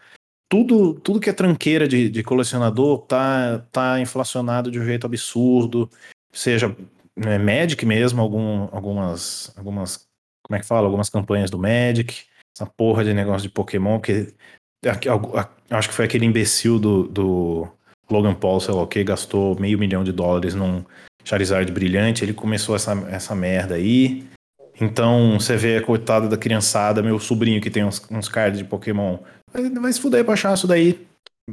[0.52, 5.90] Tudo, tudo que é tranqueira de, de colecionador tá, tá inflacionado de um jeito absurdo.
[6.34, 6.76] Seja
[7.16, 10.08] né, Magic mesmo, algum, algumas, algumas.
[10.44, 10.88] Como é que fala?
[10.88, 12.24] Algumas campanhas do Magic.
[12.58, 14.34] Essa porra de negócio de Pokémon, que
[14.86, 17.68] a- a- acho que foi aquele imbecil do, do
[18.12, 20.84] Logan Paul, sei lá o que, gastou meio milhão de dólares num
[21.24, 24.24] Charizard brilhante, ele começou essa, essa merda aí.
[24.82, 28.64] Então, você vê a coitada da criançada, meu sobrinho que tem uns, uns cards de
[28.66, 29.18] Pokémon,
[29.54, 31.06] vai, vai se fuder pra achar isso daí.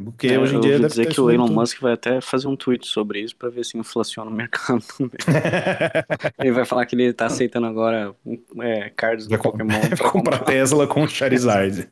[0.05, 1.59] Porque É, hoje em eu dia deve dizer que o Elon tudo.
[1.59, 5.17] Musk vai até fazer um tweet sobre isso pra ver se inflaciona o mercado também.
[6.39, 8.15] Ele vai falar que ele tá aceitando agora
[8.61, 10.39] é, cards do Vai com- Pokémon Vai comprar comprar.
[10.41, 11.89] Tesla com Charizard.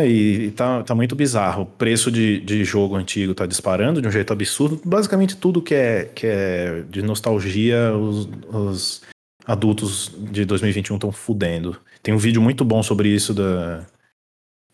[0.00, 1.64] E, e tá, tá muito bizarro.
[1.64, 4.80] O preço de, de jogo antigo tá disparando de um jeito absurdo.
[4.84, 9.02] Basicamente tudo que é, que é de nostalgia, os, os
[9.44, 11.78] adultos de 2021 estão fudendo.
[12.02, 13.86] Tem um vídeo muito bom sobre isso da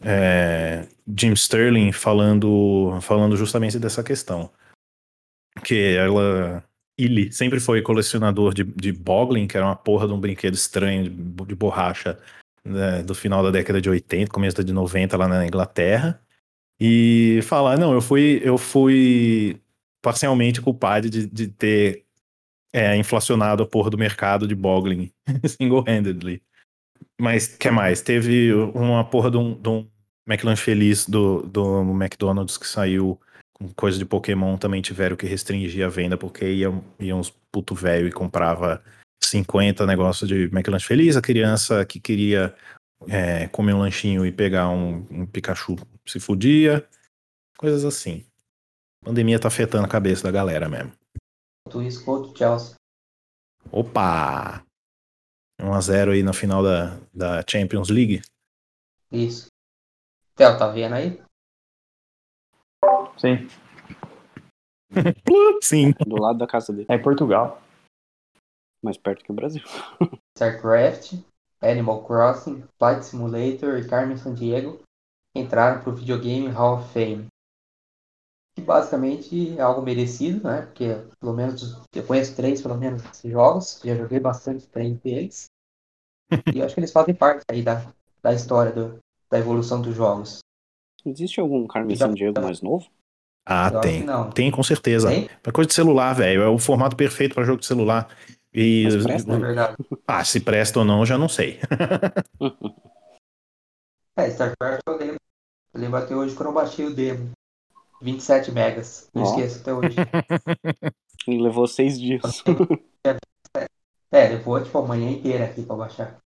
[0.00, 4.50] é, Jim Sterling falando, falando justamente dessa questão.
[5.64, 6.62] Que ela.
[6.96, 11.04] Ele sempre foi colecionador de, de Boglin, que era uma porra de um brinquedo estranho
[11.04, 11.10] de,
[11.46, 12.18] de borracha
[12.64, 16.20] né, do final da década de 80, começo da de 90 lá na Inglaterra.
[16.80, 19.60] E falar, não, eu fui, eu fui
[20.02, 22.04] parcialmente culpado de, de ter
[22.72, 25.10] é, inflacionado a porra do mercado de Boglin
[25.44, 26.42] single-handedly.
[27.20, 28.00] Mas que mais?
[28.00, 29.88] Teve uma porra de um, de um
[30.56, 33.20] feliz do, do McDonald's que saiu
[33.58, 37.74] com coisa de Pokémon também tiveram que restringir a venda porque iam, iam uns puto
[37.74, 38.82] velho e comprava
[39.24, 41.16] 50 negócios de McLanche feliz.
[41.16, 42.54] A criança que queria
[43.08, 45.76] é, comer um lanchinho e pegar um, um Pikachu
[46.06, 46.88] se fudia.
[47.56, 48.24] Coisas assim.
[49.02, 50.92] A pandemia tá afetando a cabeça da galera mesmo.
[51.64, 52.74] Contra o Chelsea.
[53.70, 54.64] Opa!
[55.60, 58.22] 1x0 aí na final da, da Champions League.
[59.10, 59.48] Isso.
[60.36, 61.20] Theo, tá vendo aí?
[63.18, 63.48] Sim.
[65.60, 65.92] Sim.
[66.06, 67.60] Do lado da casa dele, É em Portugal.
[68.82, 69.62] Mais perto que o Brasil.
[70.36, 71.14] StarCraft,
[71.60, 74.80] Animal Crossing, Flight Simulator e Carmen Sandiego
[75.34, 77.26] entraram pro videogame Hall of Fame.
[78.56, 80.62] Que basicamente é algo merecido, né?
[80.62, 80.86] Porque
[81.20, 83.80] pelo menos eu conheço três, pelo menos, desses jogos.
[83.84, 85.46] Já joguei bastante três deles.
[86.54, 87.90] E eu acho que eles fazem parte aí da,
[88.22, 88.98] da história do-
[89.30, 90.40] da evolução dos jogos.
[91.04, 92.86] Existe algum Carmen Sandiego mais novo?
[93.46, 94.04] Ah, tem.
[94.34, 95.08] Tem, com certeza.
[95.08, 95.28] Tem?
[95.42, 96.42] É coisa de celular, velho.
[96.42, 98.08] É o formato perfeito pra jogo de celular.
[98.52, 98.84] E.
[98.84, 99.76] Mas presta, Na verdade.
[100.06, 101.60] Ah, se presta ou não, eu já não sei.
[104.16, 105.16] É, StarCraft eu lembro.
[105.72, 107.30] Eu lembro até hoje quando eu baixei o demo.
[108.02, 109.08] 27 megas.
[109.14, 109.26] Não Ó.
[109.30, 109.94] esqueço até hoje.
[111.28, 112.42] Levou seis dias.
[114.10, 116.18] É, levou tipo a manhã inteira aqui pra baixar.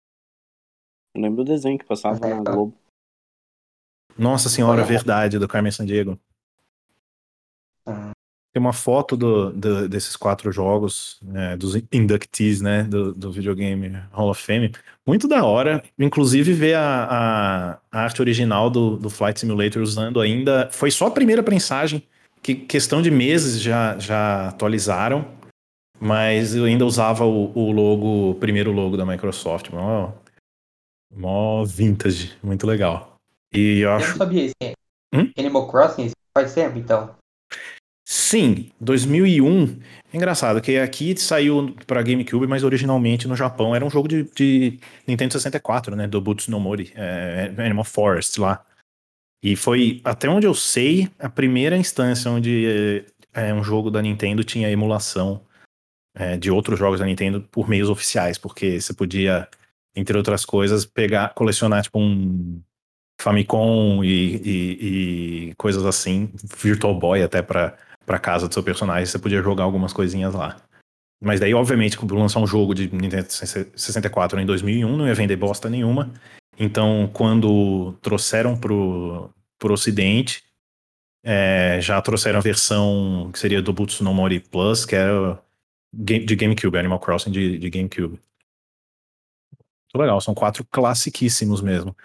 [1.13, 2.51] Eu lembro do desenho que passava É, na tá.
[2.51, 2.75] Globo.
[4.17, 4.87] Nossa senhora, Olha.
[4.87, 6.19] verdade, do Carmen Sandiego.
[7.85, 8.12] Ah.
[8.53, 13.89] Tem uma foto do, do- desses quatro jogos, né, dos inductees, né, do, do videogame
[14.11, 14.71] Hall of Fame.
[15.07, 15.83] Muito da hora.
[15.97, 20.69] Inclusive, ver a, a, a arte original do, do Flight Simulator usando ainda.
[20.71, 22.03] Foi só a primeira prensagem,
[22.43, 25.25] que questão de meses já, já atualizaram.
[25.99, 29.69] Mas eu ainda usava o, o logo, o primeiro logo da Microsoft.
[29.71, 30.11] Mó,
[31.15, 33.15] mó vintage, muito legal.
[33.53, 34.09] E eu Eu acho.
[34.09, 34.55] não sabia isso.
[35.13, 35.31] Hum?
[35.37, 37.15] Animal Crossing faz tempo, então.
[38.05, 39.79] Sim, 2001.
[40.11, 44.23] É engraçado que aqui saiu para GameCube, mas originalmente no Japão era um jogo de,
[44.35, 46.07] de Nintendo 64, né?
[46.07, 48.63] Do Butsu no Mori, é, Animal Forest lá.
[49.41, 54.43] E foi, até onde eu sei, a primeira instância onde é, um jogo da Nintendo
[54.43, 55.41] tinha emulação
[56.15, 59.47] é, de outros jogos da Nintendo por meios oficiais, porque você podia,
[59.95, 62.61] entre outras coisas, pegar, colecionar tipo um
[63.19, 67.41] Famicom e, e- e coisas assim, Virtual Boy até
[68.05, 70.57] pra casa do seu personagem, você podia jogar algumas coisinhas lá.
[71.23, 75.37] Mas daí, obviamente, quando lançar um jogo de Nintendo 64 em 2001, não ia vender
[75.37, 76.11] bosta nenhuma.
[76.59, 80.43] Então, quando trouxeram pro, pro ocidente,
[81.23, 85.41] é, já trouxeram a versão que seria do Butsu no Mori Plus, que era
[85.95, 88.19] game- de GameCube, Animal Crossing de, de GameCube.
[89.93, 91.95] Muito legal, são quatro classiquíssimos mesmo.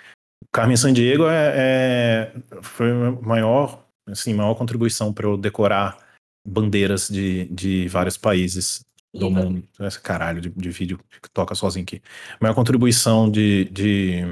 [0.53, 2.33] Carmen Sandiego é, é-
[2.63, 5.99] foi a maior, assim, maior contribuição para eu decorar
[6.47, 9.67] bandeiras de, de vários países do mundo.
[9.81, 12.03] Esse caralho de, de vídeo que toca sozinho aqui.
[12.41, 14.23] Maior contribuição de, de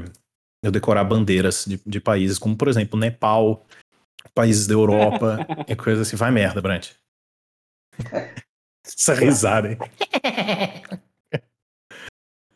[0.62, 3.66] eu decorar bandeiras de, de países, como por exemplo Nepal,
[4.34, 6.16] países da Europa, e coisa assim.
[6.16, 6.92] Vai merda, Brant.
[8.84, 9.78] Essa risada, hein?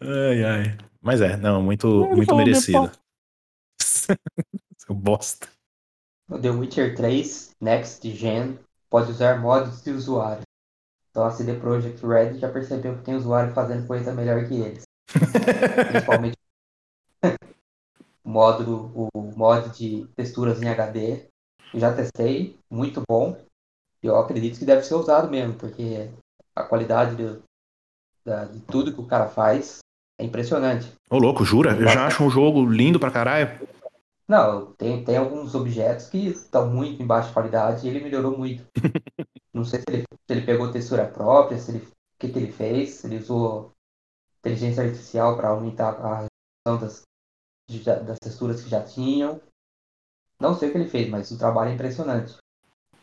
[0.01, 0.79] Ai, ai.
[1.01, 2.87] Mas é, não, muito, muito merecido.
[2.87, 3.01] É
[4.79, 5.49] Seu bosta.
[6.31, 8.57] No The Witcher 3, Next Gen,
[8.89, 10.43] pode usar modos de usuário.
[11.11, 14.85] Então a CD Projekt Red já percebeu que tem usuário fazendo coisa melhor que eles.
[15.89, 16.37] Principalmente
[18.25, 21.27] o modo, o mod de texturas em HD.
[21.75, 23.37] Eu já testei, muito bom.
[24.01, 26.09] E eu acredito que deve ser usado mesmo, porque
[26.55, 27.43] a qualidade do-
[28.25, 29.79] da- de tudo que o cara faz
[30.19, 30.93] é impressionante.
[31.11, 31.73] Ô, louco, jura?
[31.77, 33.69] Eu já acho um jogo lindo pra caralho.
[34.31, 38.65] Não, tem, tem alguns objetos que estão muito em baixa qualidade e ele melhorou muito.
[39.53, 42.53] Não sei se ele, se ele pegou textura própria, se ele, o que, que ele
[42.53, 43.73] fez, se ele usou
[44.41, 46.29] inteligência artificial para aumentar a
[46.69, 47.03] resolução das,
[47.71, 49.41] de- das texturas que já tinham.
[50.41, 52.37] Não sei o que ele fez, mas o trabalho é impressionante.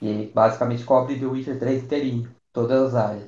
[0.02, 3.28] E ele basicamente cobre The Witcher 3 inteirinho, todas as áreas.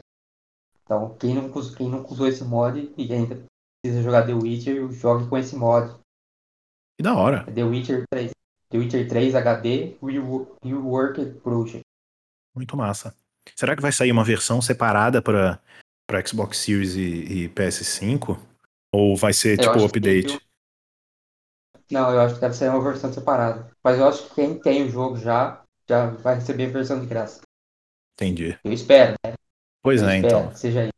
[0.84, 3.44] Então, quem não, quem não usou esse mod e ainda
[3.84, 5.96] precisa jogar The Witcher, jogue com esse mod.
[7.00, 7.46] Que da hora.
[7.48, 8.32] É The Witcher 3.
[8.70, 11.80] The Witcher 3 HD Rewo- Reworked Project.
[12.54, 13.16] Muito massa.
[13.56, 15.62] Será que vai sair uma versão separada para
[16.06, 18.38] para Xbox Series e, e PS5?
[18.94, 20.40] Ou vai ser Eu tipo acho que update?
[21.90, 23.72] Não, eu acho que deve ser uma versão separada.
[23.82, 27.06] Mas eu acho que quem tem o jogo já, já vai receber a versão de
[27.06, 27.40] graça.
[28.16, 28.60] Entendi.
[28.62, 29.36] Eu espero, né?
[29.82, 30.50] Pois Eu é, então.
[30.50, 30.94] que seja isso.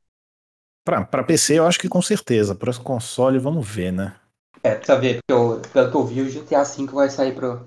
[0.83, 2.55] Pra, pra PC eu acho que com certeza.
[2.55, 4.19] Para console, vamos ver, né?
[4.63, 7.65] É, precisa ver, porque eu, pelo que eu vi, o GTA V vai sair pro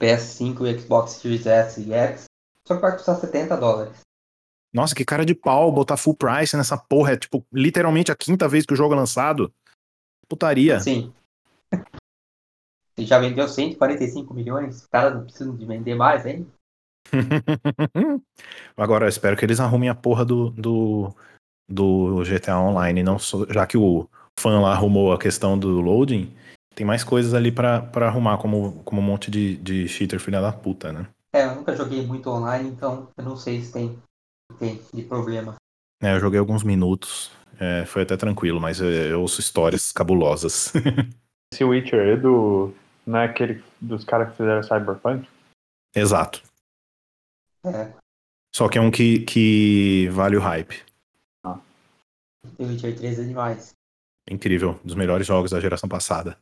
[0.00, 2.24] PS5 e Xbox Series S e X.
[2.66, 4.00] Só que vai custar 70 dólares.
[4.72, 7.12] Nossa, que cara de pau botar full price nessa porra.
[7.12, 9.52] É tipo, literalmente a quinta vez que o jogo é lançado.
[10.28, 10.80] Putaria.
[10.80, 11.12] Sim.
[12.96, 14.76] E já vendeu 145 milhões.
[14.76, 16.50] Os caras não precisam de vender mais, hein?
[18.76, 21.14] Agora, eu espero que eles arrumem a porra do, do,
[21.68, 23.02] do GTA Online.
[23.02, 24.08] Não só- já que o
[24.38, 26.34] fã lá arrumou a questão do loading,
[26.74, 30.40] tem mais coisas ali pra, pra arrumar, como, como um monte de, de cheater filha
[30.40, 31.06] da puta, né?
[31.34, 33.98] É, eu nunca joguei muito online, então eu não sei se tem,
[34.58, 35.54] tem de problema.
[36.02, 37.30] É, eu joguei alguns minutos.
[37.60, 40.72] é, foi até tranquilo, mas eu, eu ouço histórias cabulosas.
[41.52, 42.74] Esse Witcher é do.
[43.06, 45.28] Não é aquele dos caras que fizeram Cyberpunk?
[45.94, 46.42] Exato.
[47.64, 47.92] É,
[48.54, 50.82] Só que é um que, que vale o hype.
[51.44, 53.74] The Witcher 3 é demais.
[54.30, 56.36] Incrível, dos melhores jogos da geração passada.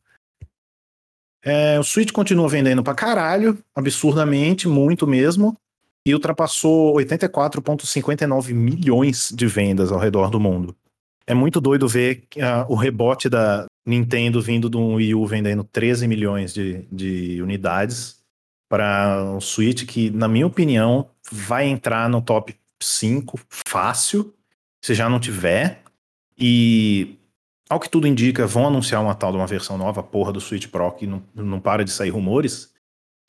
[1.43, 5.57] É, o Switch continua vendendo pra caralho, absurdamente, muito mesmo,
[6.05, 10.77] e ultrapassou 84,59 milhões de vendas ao redor do mundo.
[11.27, 15.65] É muito doido ver ah, o rebote da Nintendo vindo de um Wii U vendendo
[15.65, 18.21] 13 milhões de, de unidades
[18.69, 24.35] para o Switch, que, na minha opinião, vai entrar no top 5 fácil,
[24.85, 25.83] se já não tiver.
[26.39, 27.19] E
[27.71, 30.67] ao que tudo indica, vão anunciar uma tal de uma versão nova, porra do Switch
[30.67, 32.71] Pro, que não, não para de sair rumores.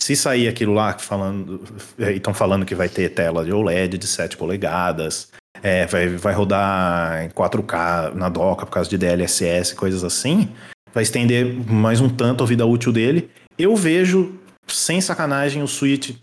[0.02, 1.62] Se sair aquilo lá falando,
[2.00, 5.32] estão falando que vai ter tela de OLED de 7 polegadas,
[5.62, 10.50] é, vai, vai rodar em 4K na doca por causa de DLSS, coisas assim,
[10.92, 13.30] vai estender mais um tanto a vida útil dele.
[13.60, 16.16] Eu vejo, sem sacanagem, o Switch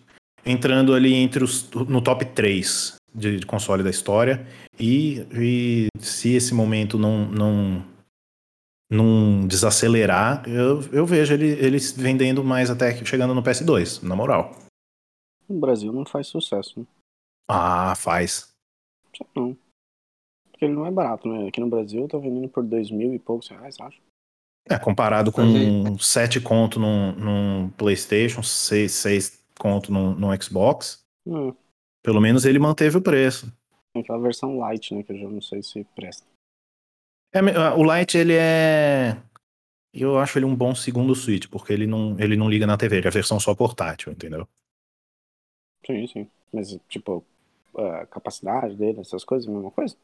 [0.45, 4.45] entrando ali entre os, no top 3 de, de console da história.
[4.79, 7.85] E, e se esse momento não, não,
[8.91, 14.17] não desacelerar, eu, eu vejo ele, eles vendendo mais até que chegando no PS2, na
[14.17, 14.53] moral.
[15.49, 16.87] No Brasil não faz sucesso, né?
[17.51, 18.53] Ah, faz.
[19.17, 19.57] Só não.
[20.51, 21.49] Porque ele não é barato, né?
[21.49, 23.99] Aqui no Brasil eu tô vendendo por dois mil e poucos reais, acho.
[24.69, 26.05] É, comparado com Entendi.
[26.05, 31.55] 7 conto num, num PlayStation, 6, 6 conto num, num Xbox, Hum,
[32.03, 33.53] pelo menos ele manteve o preço.
[33.93, 35.03] tem aquela versão light, né?
[35.03, 36.27] Que eu já não sei se presta.
[37.33, 39.21] É, me- o Lite, ele é.
[39.93, 42.99] Eu acho ele um bom segundo Switch, porque ele não, ele não liga na TV,
[42.99, 44.47] ele é a versão só portátil, entendeu?
[45.85, 46.31] Sim, sim.
[46.53, 47.25] Mas, tipo,
[47.77, 49.97] a capacidade dele, essas coisas, a mesma coisa?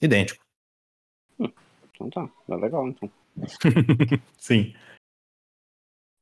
[0.00, 0.42] Idêntico.
[1.94, 3.10] Então tá, é legal, então.
[4.38, 4.74] Sim.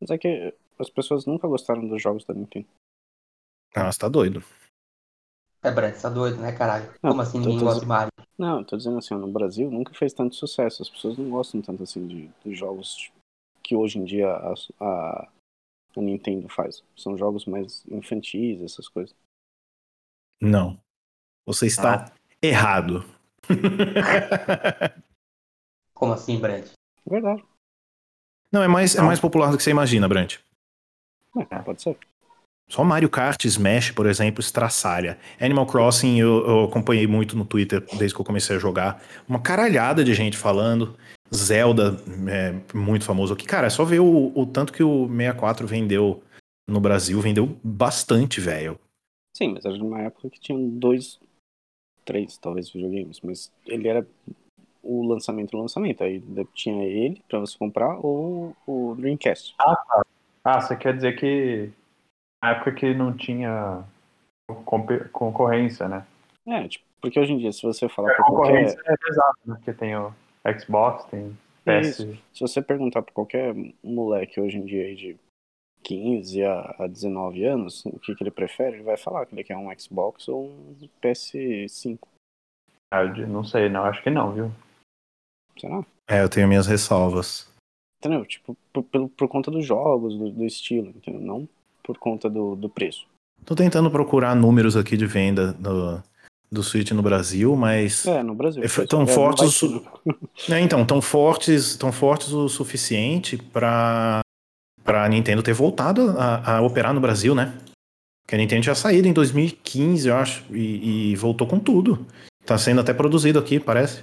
[0.00, 2.66] Mas é que as pessoas nunca gostaram dos jogos da Nintendo.
[3.74, 4.42] Ah, você tá doido.
[5.62, 6.86] É, Brett, você tá doido, né, caralho?
[7.02, 8.12] Não, Como assim ninguém gosta de Mario?
[8.39, 10.82] Não, eu tô dizendo assim, no Brasil nunca fez tanto sucesso.
[10.82, 13.11] As pessoas não gostam tanto assim de, de jogos
[13.62, 15.28] que hoje em dia a, a,
[15.97, 16.84] a Nintendo faz.
[16.97, 19.14] São jogos mais infantis, essas coisas.
[20.41, 20.78] Não.
[21.45, 23.05] Você está errado.
[25.93, 26.72] Como assim, Brett?
[27.05, 27.43] Verdade.
[28.53, 30.39] Não, é mais, é mais popular do que você imagina, Brant.
[31.51, 31.99] É, pode ser.
[32.69, 35.19] Só Mario Kart, Smash, por exemplo, estraçalha.
[35.41, 39.03] Animal Crossing eu, eu acompanhei muito no Twitter desde que eu comecei a jogar.
[39.27, 40.95] Uma caralhada de gente falando.
[41.35, 41.97] Zelda,
[42.31, 43.47] é muito famoso aqui.
[43.47, 46.23] Cara, é só ver o, o tanto que o 64 vendeu
[46.69, 47.19] no Brasil.
[47.21, 48.79] Vendeu bastante, velho.
[49.35, 51.19] Sim, mas era numa época que tinha dois,
[52.05, 53.21] três, talvez, videogames.
[53.23, 54.07] Mas ele era
[54.83, 56.05] o lançamento do lançamento.
[56.05, 56.23] Aí
[56.55, 59.55] tinha ele pra você comprar ou o Dreamcast.
[60.45, 61.71] Ah, você quer dizer que
[62.43, 63.84] na época que não tinha
[65.12, 66.07] concorrência, né?
[66.47, 68.47] É, tipo, porque hoje em dia, se você falar A pra qualquer.
[68.49, 69.55] concorrência é pesada, né?
[69.57, 70.12] Porque tem o
[70.59, 72.01] Xbox, tem PS.
[72.01, 72.22] Isso.
[72.32, 75.16] Se você perguntar pra qualquer moleque hoje em dia de
[75.84, 79.45] 15 a, a 19 anos, o que, que ele prefere, ele vai falar que ele
[79.45, 81.99] quer um Xbox ou um PS5.
[82.91, 84.51] Ah, eu não sei, não, acho que não, viu?
[85.59, 85.84] Será?
[86.09, 87.53] É, eu tenho minhas ressalvas.
[87.99, 88.24] Entendeu?
[88.24, 91.20] Tipo, por, por, por conta dos jogos, do, do estilo, entendeu?
[91.20, 91.49] Não
[91.89, 93.07] por conta do, do preço.
[93.47, 96.03] Tô tentando procurar números aqui de venda do,
[96.53, 98.05] do Switch no Brasil, mas.
[98.07, 98.62] É, no Brasil.
[98.62, 99.82] É, tão É, fortes o.
[100.53, 104.20] É, então, tão fortes, tão fortes o suficiente para
[104.84, 107.59] para a Nintendo ter voltado a, a operar no Brasil, né?
[108.26, 112.07] Que a Nintendo tinha saído em 2015, eu acho, e, e voltou com tudo.
[112.45, 114.03] Tá sendo até produzido aqui, parece.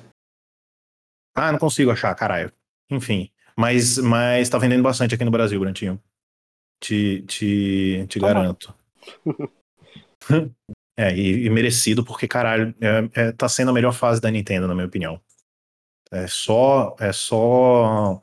[1.36, 2.51] Ah, não consigo achar, caralho.
[2.89, 5.99] Enfim, mas, mas tá vendendo bastante aqui no Brasil, Brantinho.
[6.80, 8.73] Te, te, te Tá garanto.
[10.97, 14.65] É, e, e merecido, porque, caralho, é, é- tá sendo a melhor fase da Nintendo,
[14.65, 15.19] na minha opinião.
[16.09, 18.21] É só, é só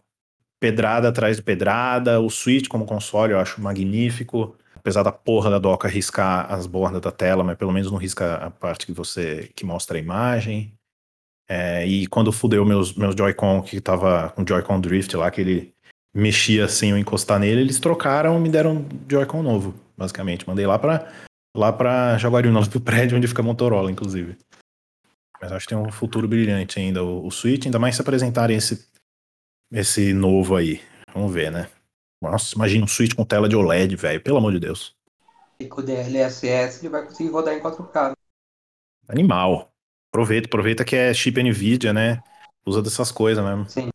[0.59, 2.21] pedrada atrás de pedrada.
[2.21, 4.57] O Switch como console eu acho magnífico.
[4.75, 8.37] Apesar da porra da doca riscar as bordas da tela, mas pelo menos não risca
[8.37, 10.73] a parte que você que mostra a imagem.
[11.49, 15.72] É, e quando fudeu meus, meus Joy-Con, que tava com Joy-Con Drift lá, que ele
[16.15, 20.47] mexia sem eu encostar nele, eles trocaram e me deram um Joy-Con novo, basicamente.
[20.47, 21.13] Mandei lá pra,
[21.57, 24.37] lá pra Jaguariúna, lá pro prédio onde fica a Motorola, inclusive.
[25.41, 28.57] Mas acho que tem um futuro brilhante ainda o, o Switch, ainda mais se apresentarem
[28.57, 28.87] esse,
[29.73, 30.81] esse novo aí.
[31.13, 31.69] Vamos ver, né?
[32.23, 34.21] Nossa, imagina um Switch com tela de OLED, velho.
[34.21, 34.95] Pelo amor de Deus.
[35.59, 38.13] E com o DLSS ele vai conseguir rodar em 4K.
[39.09, 39.73] Animal.
[40.13, 42.23] Aproveita, aproveita que é chip NVIDIA, né?
[42.65, 43.69] Usa dessas coisas mesmo.
[43.69, 43.89] Sim.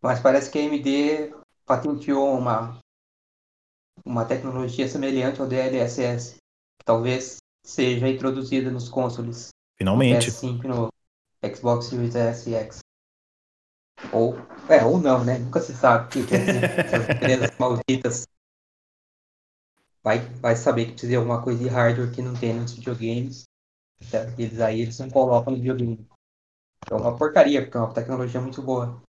[0.00, 1.34] Mas parece que a AMD
[1.66, 2.78] patenteou uma,
[4.04, 10.30] uma tecnologia semelhante ao DLSS, que talvez seja introduzida nos consoles Finalmente.
[10.30, 10.88] PS5 no
[11.54, 12.78] Xbox Series S e X.
[14.12, 14.36] Ou,
[14.68, 15.38] é, ou não, né?
[15.38, 16.38] Nunca se sabe o que que é
[16.80, 18.26] essas empresas malditas.
[20.02, 23.44] Vai, vai saber que precisa de alguma coisa de hardware que não tem nos videogames.
[24.38, 26.06] Eles aí eles não colocam no videogame.
[26.90, 29.02] É uma porcaria, porque é uma tecnologia muito boa.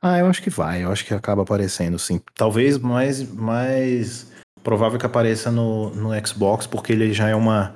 [0.00, 2.20] Ah, eu acho que vai, eu acho que acaba aparecendo, sim.
[2.34, 4.30] Talvez mais, mais
[4.62, 7.74] provável que apareça no, no Xbox, porque ele já é uma,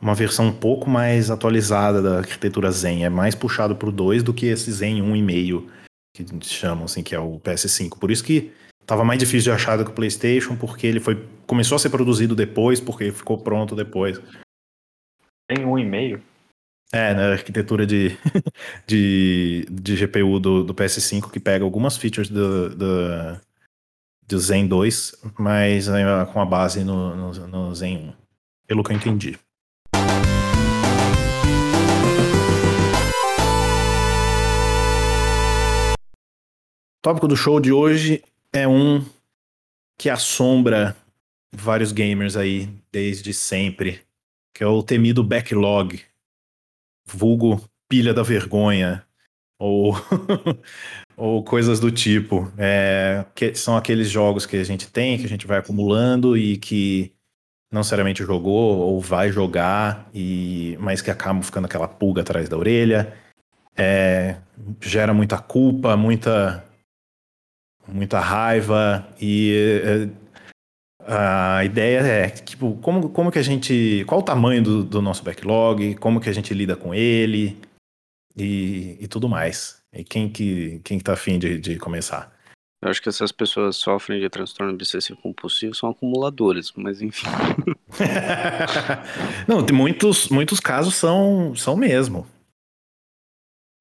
[0.00, 3.04] uma versão um pouco mais atualizada da arquitetura Zen.
[3.04, 5.64] É mais puxado pro 2 do que esse Zen 1,5
[6.12, 7.98] que chamam, assim, que é o PS5.
[7.98, 8.52] Por isso que
[8.84, 11.90] tava mais difícil de achar do que o PlayStation, porque ele foi começou a ser
[11.90, 14.20] produzido depois, porque ficou pronto depois.
[15.48, 16.22] Tem um e-mail.
[16.92, 18.18] É, na arquitetura de,
[18.84, 23.40] de, de GPU do, do PS5 que pega algumas features do, do,
[24.26, 28.12] do Zen 2, mas é, com a base no, no, no Zen 1.
[28.66, 29.38] Pelo que eu entendi.
[36.98, 38.20] O tópico do show de hoje
[38.52, 39.04] é um
[39.96, 40.96] que assombra
[41.54, 44.00] vários gamers aí desde sempre,
[44.52, 46.00] que é o temido backlog
[47.06, 49.04] vulgo pilha da vergonha,
[49.58, 49.94] ou,
[51.16, 52.50] ou coisas do tipo.
[52.56, 56.56] É, que são aqueles jogos que a gente tem, que a gente vai acumulando e
[56.56, 57.12] que
[57.72, 62.56] não seriamente jogou ou vai jogar, e mas que acabam ficando aquela pulga atrás da
[62.56, 63.12] orelha.
[63.76, 64.36] É,
[64.80, 66.64] gera muita culpa, muita
[67.86, 70.19] muita raiva e é,
[71.06, 74.04] a ideia é, tipo, como, como que a gente.
[74.06, 77.56] Qual o tamanho do, do nosso backlog, como que a gente lida com ele
[78.36, 79.82] e, e tudo mais.
[79.92, 82.32] E quem que, quem que tá afim de, de começar?
[82.82, 87.26] Eu acho que essas pessoas sofrem de transtorno obsessivo compulsivo são acumuladores, mas enfim.
[89.46, 92.26] Não, tem muitos, muitos casos são, são mesmo.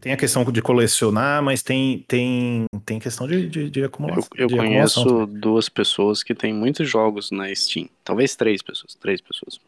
[0.02, 4.30] Tem a questão de colecionar, mas tem, tem, tem questão de, de, de Eu, acumulação.
[4.36, 5.40] eu de conheço acumulação.
[5.40, 7.90] duas pessoas que têm muitos jogos na Steam.
[8.04, 8.96] Talvez três pessoas.
[8.96, 9.60] Três pessoas.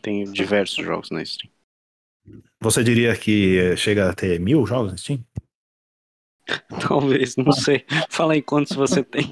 [0.00, 1.50] Tem diversos jogos na Steam.
[2.60, 5.24] Você diria que chega a ter mil jogos no Steam?
[6.88, 7.84] Talvez, não sei.
[8.08, 9.24] Fala aí quantos você tem.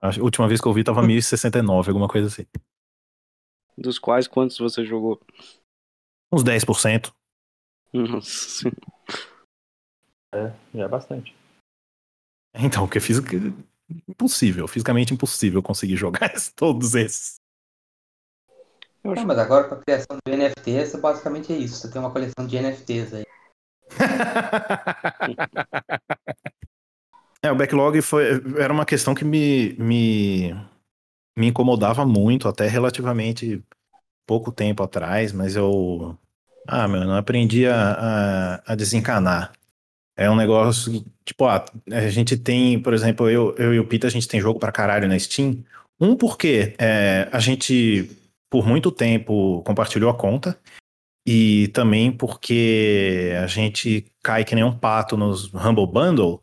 [0.00, 2.46] A última vez que eu vi tava 1069, alguma coisa assim.
[3.76, 5.20] Dos quais quantos você jogou?
[6.32, 7.12] Uns 10%.
[7.92, 8.70] Nossa.
[10.34, 11.36] É, já é bastante.
[12.54, 13.18] Então, porque fiz
[14.08, 17.42] impossível, fisicamente impossível conseguir jogar todos esses.
[19.04, 21.74] Eu acho mas agora com a criação do NFTs, basicamente é isso.
[21.76, 23.24] Você tem uma coleção de NFTs aí.
[27.42, 30.54] é, o backlog foi, era uma questão que me, me,
[31.36, 33.60] me incomodava muito, até relativamente
[34.24, 36.16] pouco tempo atrás, mas eu.
[36.66, 39.52] Ah, meu, não aprendi a, a, a desencanar.
[40.16, 43.86] É um negócio que, tipo, ah, a gente tem, por exemplo, eu, eu e o
[43.86, 45.64] Pita, a gente tem jogo pra caralho na Steam.
[46.00, 48.10] Um porque é, a gente,
[48.50, 50.58] por muito tempo, compartilhou a conta.
[51.26, 56.42] E também porque a gente cai que nem um pato nos Humble Bundle,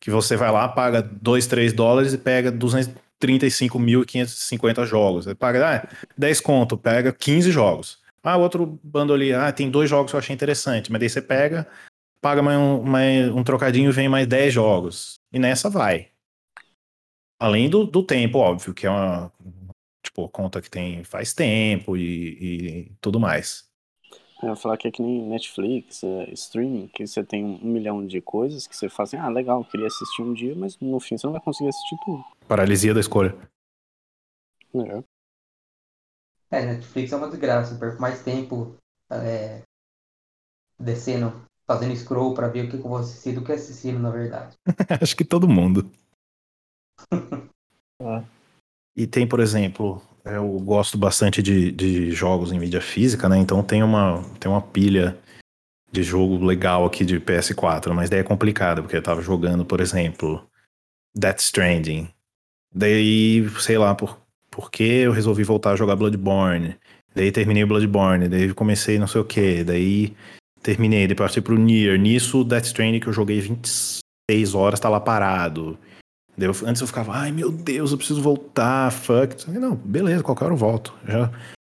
[0.00, 5.24] que você vai lá, paga 2, 3 dólares e pega 235.550 jogos.
[5.24, 5.88] Você paga ah,
[6.18, 7.98] 10 conto, pega 15 jogos.
[8.22, 11.22] Ah, outro bundle ali, ah, tem dois jogos que eu achei interessante, mas daí você
[11.22, 11.66] pega,
[12.20, 15.14] paga mais um, mais um trocadinho e vem mais 10 jogos.
[15.32, 16.10] E nessa vai.
[17.38, 19.32] Além do, do tempo, óbvio, que é uma
[20.02, 23.68] tipo, conta que tem faz tempo e, e tudo mais.
[24.42, 28.22] Eu falar que é que nem Netflix, é, streaming, que você tem um milhão de
[28.22, 31.26] coisas que você faz assim, ah, legal, queria assistir um dia, mas no fim você
[31.26, 32.24] não vai conseguir assistir tudo.
[32.48, 33.36] Paralisia da escolha.
[34.74, 35.04] É.
[36.50, 37.74] É, Netflix é uma desgraça.
[37.74, 38.76] Eu perco mais tempo
[39.10, 39.62] é,
[40.78, 41.32] descendo,
[41.66, 44.56] fazendo scroll pra ver o que eu vou assistir do que assistindo, na verdade.
[45.00, 45.90] Acho que todo mundo.
[48.02, 48.24] É.
[48.96, 53.36] E tem, por exemplo, eu gosto bastante de, de jogos em mídia física, né?
[53.36, 55.18] Então tem uma, tem uma pilha
[55.92, 59.80] de jogo legal aqui de PS4, mas daí é complicado, porque eu tava jogando, por
[59.80, 60.48] exemplo,
[61.14, 62.08] Death Stranding.
[62.74, 64.18] Daí, sei lá, por,
[64.50, 66.76] por que eu resolvi voltar a jogar Bloodborne.
[67.14, 70.14] Daí terminei Bloodborne, daí comecei não sei o que, daí
[70.62, 71.98] terminei, depois passei pro Nier.
[71.98, 75.78] Nisso, Death Stranding que eu joguei 26 horas, tá lá parado.
[76.36, 79.48] Daí eu- antes eu ficava, ai meu Deus, eu preciso voltar, fuck.
[79.50, 80.94] Não, beleza, qualquer hora eu volto.
[81.06, 81.30] Já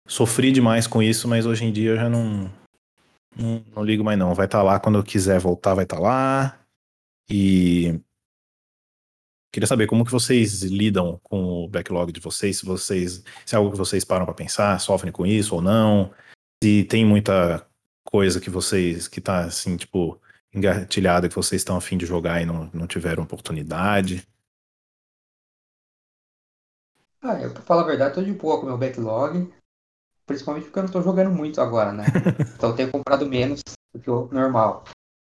[0.07, 2.51] sofri demais com isso, mas hoje em dia eu já não,
[3.36, 4.34] não, não ligo mais não.
[4.34, 6.59] Vai estar lá quando eu quiser voltar, vai estar lá.
[7.30, 7.99] E
[9.54, 13.58] queria saber como que vocês lidam com o backlog de vocês, se vocês, se é
[13.58, 16.12] algo que vocês param pra pensar, sofrem com isso ou não,
[16.62, 17.64] se tem muita
[18.04, 20.20] coisa que vocês que tá assim, tipo,
[20.51, 24.28] engatilhada que vocês estão afim de jogar e não, não tiveram oportunidade.
[27.22, 29.54] Ah, eu, pra falar a verdade, tô de boa com o meu backlog.
[30.26, 32.06] Principalmente porque eu não tô jogando muito agora, né?
[32.56, 33.62] Então eu tenho comprado menos
[33.93, 34.84] do que o normal.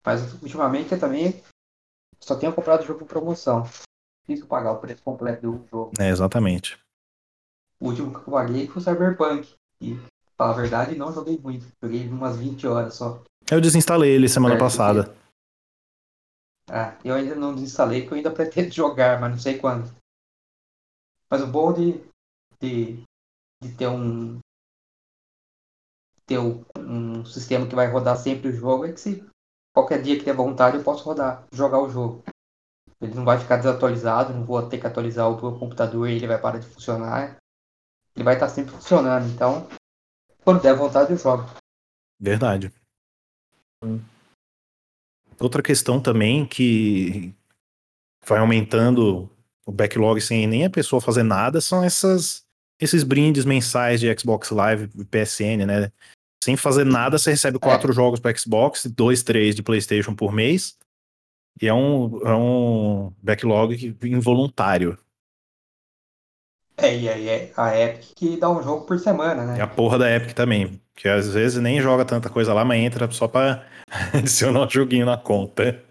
[0.05, 1.43] Mas ultimamente eu também
[2.19, 3.63] só tenho comprado jogo por promoção.
[4.27, 5.91] Difícil pagar o preço completo do jogo.
[5.99, 6.79] É, exatamente.
[7.79, 9.53] O último que eu paguei foi o Cyberpunk.
[9.79, 11.67] E, pra falar a verdade, não joguei muito.
[11.81, 13.21] Joguei umas 20 horas só.
[13.51, 15.15] Eu desinstalei ele semana É, passada.
[16.67, 19.93] Ah, eu ainda não desinstalei porque eu ainda pretendo jogar, mas não sei quando.
[21.29, 22.03] Mas o bom de,
[22.59, 23.03] de,
[23.61, 24.39] de ter um
[26.25, 29.23] ter um, um sistema que vai rodar sempre o jogo é que se
[29.71, 32.23] qualquer dia que der vontade eu posso rodar, jogar o jogo.
[33.05, 36.27] Ele não vai ficar desatualizado, não vou ter que atualizar o meu computador e ele
[36.27, 37.37] vai parar de funcionar.
[38.15, 39.67] Ele vai estar sempre funcionando, então
[40.43, 41.49] quando der vontade eu jogo.
[42.19, 42.71] Verdade.
[43.83, 43.99] Hum.
[45.39, 47.33] Outra questão também que
[48.25, 49.29] vai aumentando
[49.65, 52.45] o backlog sem nem a pessoa fazer nada são essas
[52.79, 55.91] esses brindes mensais de Xbox Live e PSN, né?
[56.43, 60.77] Sem fazer nada, você recebe quatro jogos para Xbox, dois, três de PlayStation por mês.
[61.61, 64.97] E é um, é um backlog involuntário.
[66.77, 69.57] É, e aí é a Epic que dá um jogo por semana, né?
[69.57, 70.81] E a porra da Epic também.
[70.93, 73.65] Que às vezes nem joga tanta coisa lá, mas entra só pra
[74.13, 75.81] adicionar um joguinho na conta.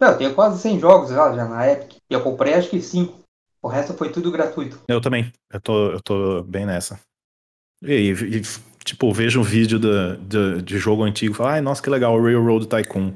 [0.00, 1.96] Não, eu tenho quase 100 jogos já, já na Epic.
[2.10, 3.20] E eu comprei acho que 5.
[3.62, 4.80] O resto foi tudo gratuito.
[4.88, 5.32] Eu também.
[5.52, 6.98] Eu tô, eu tô bem nessa.
[7.80, 8.42] E, aí, e,
[8.84, 12.20] tipo, vejo um vídeo da- da- de jogo antigo e falo, ai, nossa, que legal,
[12.20, 13.12] Railroad Tycoon.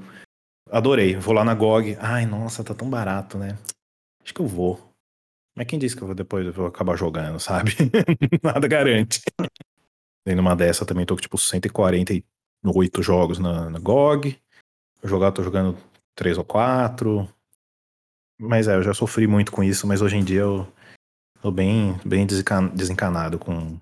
[0.70, 1.16] Adorei.
[1.16, 1.96] Vou lá na GOG.
[2.00, 3.56] Ai, nossa, tá tão barato, né?
[4.22, 4.92] Acho que eu vou.
[5.56, 7.72] Mas quem disse que eu vou depois eu vou acabar jogando, sabe?
[8.42, 9.20] Nada garante.
[10.26, 14.38] E numa dessa também tô com tipo 148 jogos na, na GOG.
[15.02, 15.78] Eu jogar, tô jogando
[16.14, 17.28] 3 ou 4.
[18.38, 20.70] Mas é, eu já sofri muito com isso, mas hoje em dia eu
[21.40, 23.78] tô bem, bem desenca- desencanado com,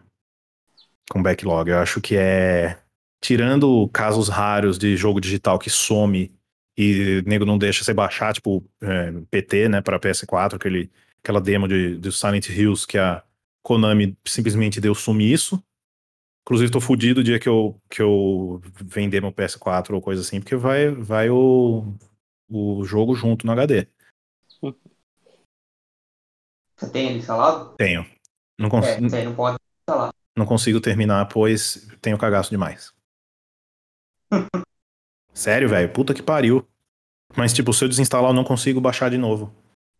[1.10, 1.70] com backlog.
[1.70, 2.78] Eu acho que é.
[3.20, 6.30] Tirando casos raros de jogo digital que some
[6.76, 10.90] e o nego não deixa você baixar, tipo é, PT, né, pra PS4, aquele,
[11.22, 13.22] aquela demo de, de Silent Hills que a
[13.62, 15.62] Konami simplesmente deu sumiço.
[16.42, 20.40] Inclusive, tô fudido o dia que eu, que eu vender meu PS4 ou coisa assim,
[20.40, 21.94] porque vai, vai o,
[22.50, 23.88] o jogo junto no HD.
[26.76, 27.74] Você tem ele instalado?
[27.76, 28.04] Tenho.
[28.58, 30.12] Não, cons É, não pode instalar.
[30.36, 32.92] não consigo terminar, pois tenho cagaço demais.
[35.34, 35.92] Sério, velho?
[35.92, 36.64] Puta que pariu.
[37.36, 39.52] Mas, tipo, se eu desinstalar, eu não consigo baixar de novo.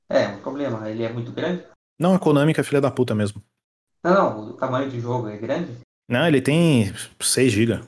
[0.09, 0.89] É, um problema.
[0.89, 1.67] Ele é muito grande?
[1.99, 3.43] Não, a Konami que é filha da puta mesmo.
[4.03, 4.51] Não, não.
[4.51, 5.77] O tamanho do jogo é grande?
[6.09, 7.85] Não, ele tem 6 GB.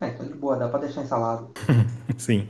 [0.00, 1.54] É, então de boa, dá pra deixar instalado.
[2.18, 2.48] Sim.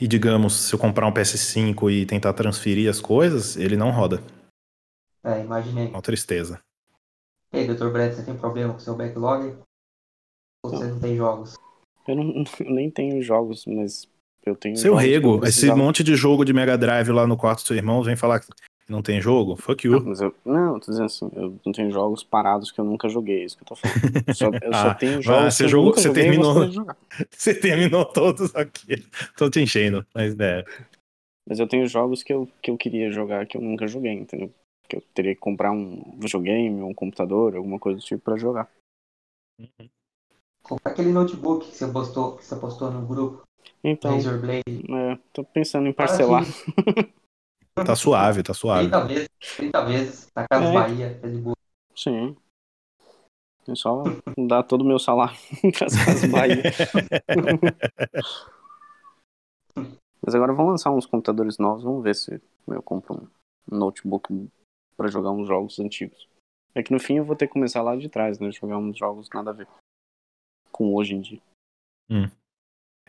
[0.00, 4.22] E digamos, se eu comprar um PS5 e tentar transferir as coisas, ele não roda.
[5.24, 5.88] É, imaginei.
[5.88, 6.60] Uma tristeza.
[7.52, 7.88] E aí, Dr.
[7.90, 9.56] Brett, você tem problema com seu backlog?
[10.64, 11.54] Ou você não tem jogos?
[12.06, 14.08] Eu não, eu nem tenho jogos, mas
[14.44, 14.76] eu tenho.
[14.76, 18.02] Seu rego, esse monte de jogo de Mega Drive lá no quarto do seu irmão
[18.02, 18.48] vem falar que
[18.88, 19.56] não tem jogo?
[19.56, 20.04] Fuck Não, you.
[20.06, 23.08] mas eu, não, eu tô dizendo assim, eu não tenho jogos parados que eu nunca
[23.08, 24.00] joguei, é isso que eu tô falando.
[24.26, 26.22] Eu só, eu só Ah, tenho mas jogos você que eu jogou- nunca você joguei
[26.22, 26.54] terminou.
[27.30, 29.04] Você terminou todos aqui.
[29.36, 30.64] Tô te enchendo, mas é.
[31.48, 34.52] Mas eu tenho jogos que eu, que eu queria jogar que eu nunca joguei, entendeu?
[34.88, 38.70] Que eu teria que comprar um videogame, um computador, alguma coisa do tipo pra jogar.
[40.68, 43.42] Comprar aquele notebook que você postou, que você postou no grupo,
[43.82, 44.62] Então, Razor Blade.
[44.68, 46.44] é, tô pensando em parcelar.
[47.86, 48.88] Tá suave, tá suave.
[48.88, 50.72] 30 vezes, 30 vezes, na Casa É.
[50.72, 51.54] Bahia, boa.
[51.94, 52.36] Sim.
[53.68, 54.02] É só
[54.36, 55.38] dar todo o meu salário
[55.78, 56.64] pras casas Bahia.
[60.20, 63.30] Mas agora vão lançar uns computadores novos, vamos ver se eu compro
[63.70, 64.50] um notebook
[64.96, 66.26] pra jogar uns jogos antigos.
[66.74, 68.50] É que no fim eu vou ter que começar lá de trás, né?
[68.50, 69.68] Jogar uns jogos nada a ver
[70.78, 71.40] com hoje em dia.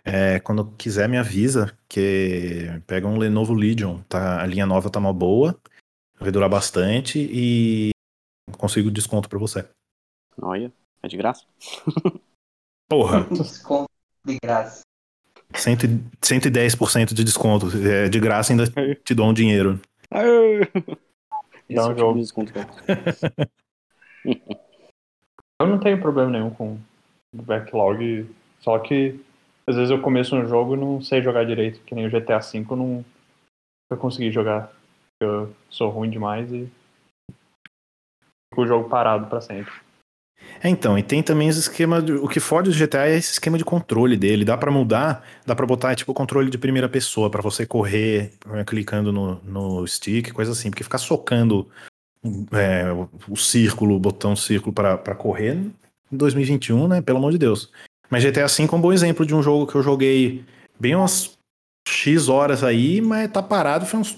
[0.03, 4.41] É, quando quiser me avisa que pega um Lenovo Legion, tá?
[4.41, 5.55] A linha nova tá uma boa,
[6.19, 7.91] vai durar bastante e
[8.57, 9.69] consigo desconto pra você.
[10.41, 11.45] Olha, é de graça?
[12.89, 13.91] Porra, Desconto
[14.25, 14.81] de graça.
[15.53, 15.75] 100,
[16.21, 17.67] 110% de desconto.
[17.87, 18.65] É, de graça ainda
[19.03, 19.79] te dou um dinheiro.
[20.11, 22.13] Esse Dá é um tipo jogo.
[22.15, 22.51] de desconto
[25.61, 26.79] eu- não tenho problema nenhum com
[27.33, 29.19] backlog, só que
[29.67, 32.39] às vezes eu começo um jogo e não sei jogar direito, que nem o GTA
[32.39, 33.05] V eu não
[33.91, 34.71] eu consegui jogar.
[35.21, 36.69] Eu sou ruim demais e
[38.49, 39.73] fico o jogo parado pra sempre.
[40.63, 42.01] É, então, e tem também esse esquema.
[42.01, 44.45] De, o que fode o GTA é esse esquema de controle dele.
[44.45, 48.63] Dá pra mudar, dá pra botar tipo controle de primeira pessoa, pra você correr eh,
[48.63, 50.69] clicando no, no stick, coisa assim.
[50.69, 51.69] Porque ficar socando
[52.53, 55.57] é, o, o círculo, o botão círculo pra correr
[56.11, 57.01] em 2021, né?
[57.01, 57.71] Pelo amor de Deus.
[58.09, 60.43] Mas GTA V é um bom exemplo de um jogo que eu joguei
[60.79, 61.37] bem umas
[61.87, 64.17] X horas aí, mas tá parado foi uns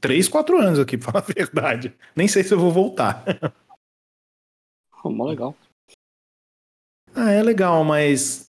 [0.00, 1.94] 3, 4 anos aqui, pra falar a verdade.
[2.14, 3.24] Nem sei se eu vou voltar.
[5.04, 5.54] Oh, mó legal.
[7.14, 8.46] Ah, é legal, mas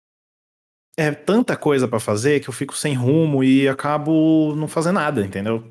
[0.96, 5.20] é tanta coisa pra fazer que eu fico sem rumo e acabo não fazendo nada,
[5.20, 5.70] entendeu?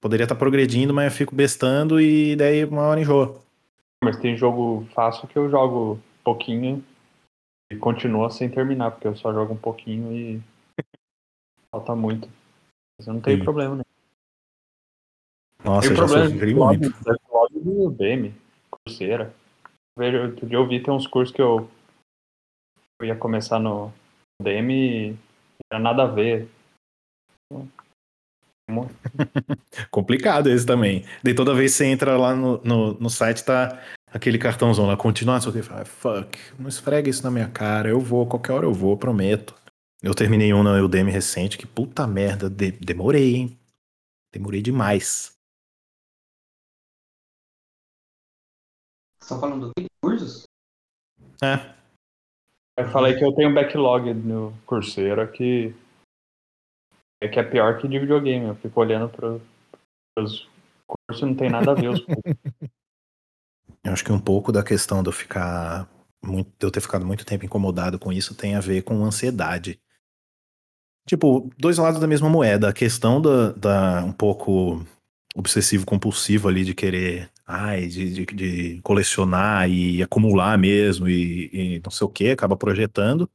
[0.00, 3.40] Poderia estar progredindo, mas eu fico bestando e daí uma hora enjoa.
[4.02, 6.84] Mas tem jogo fácil que eu jogo pouquinho
[7.72, 10.42] e continua sem terminar, porque eu só jogo um pouquinho e
[11.70, 12.28] falta muito.
[12.98, 13.44] Mas eu não tenho Sim.
[13.44, 13.82] problema nenhum.
[15.64, 17.04] Nossa, Tem eu já problema sofri de muito.
[17.04, 18.34] backlog do BM,
[18.70, 19.34] curseira.
[19.96, 21.70] Vejo, outro dia eu vi tem uns cursos que eu,
[23.00, 23.92] eu ia começar no
[24.42, 25.16] DM e
[25.70, 26.48] era nada a ver.
[29.90, 31.04] Complicado esse também.
[31.22, 33.80] Daí toda vez que você entra lá no, no, no site, tá
[34.12, 38.00] aquele cartãozão lá, continuar, só que fala, fuck, não esfrega isso na minha cara, eu
[38.00, 39.54] vou, qualquer hora eu vou, prometo.
[40.02, 43.58] Eu terminei um na Udemy recente, que puta merda, de- demorei, hein?
[44.32, 45.32] Demorei demais.
[49.22, 49.86] Estão falando do quê?
[50.02, 50.44] Cursos?
[51.42, 51.74] É,
[52.78, 55.74] Eu falei que eu tenho backlog no Coursera que
[57.22, 58.46] é que é pior que de videogame.
[58.46, 59.38] Eu fico olhando para
[60.18, 60.48] os
[60.86, 62.22] cursos e não tem nada a ver os cursos.
[63.84, 65.88] Eu acho que um pouco da questão de eu ficar
[66.24, 69.80] muito, de eu ter ficado muito tempo incomodado com isso tem a ver com ansiedade.
[71.06, 72.68] Tipo, dois lados da mesma moeda.
[72.68, 74.86] A questão da, da um pouco
[75.34, 81.80] obsessivo compulsivo ali de querer, ai, de, de, de colecionar e acumular mesmo e, e
[81.82, 83.28] não sei o que, acaba projetando.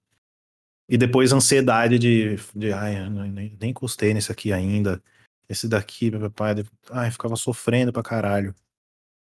[0.89, 5.03] E depois ansiedade de, de ai, nem, nem encostei nesse aqui ainda.
[5.49, 6.55] Esse daqui, meu pai,
[6.91, 8.55] ai, ficava sofrendo pra caralho.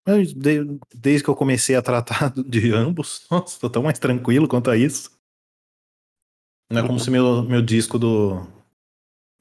[0.04, 4.76] Desde que eu comecei a tratar de ambos, nossa, tô tão mais tranquilo quanto a
[4.76, 5.10] isso.
[6.70, 8.46] Não é como se meu, meu disco do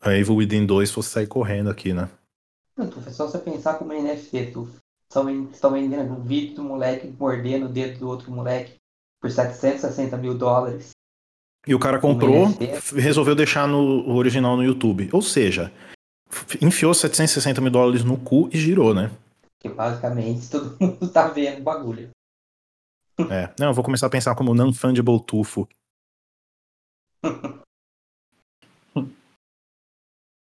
[0.01, 2.09] a Evil Within 2 fosse sair correndo aqui, né?
[2.77, 4.69] Não, tu, é só você pensar como é NFT, tu.
[5.09, 8.75] Estão ven- estão vendendo um vídeo do moleque mordendo o dedo do outro moleque
[9.21, 10.89] por 760 mil dólares.
[11.67, 12.47] E o cara comprou,
[12.95, 15.09] resolveu deixar no o original no YouTube.
[15.13, 15.71] Ou seja,
[16.61, 19.11] enfiou 760 mil dólares no cu e girou, né?
[19.61, 22.09] Que basicamente todo mundo tá vendo o bagulho.
[23.29, 23.53] É.
[23.59, 25.67] Não, eu vou começar a pensar como non-fungible tufo.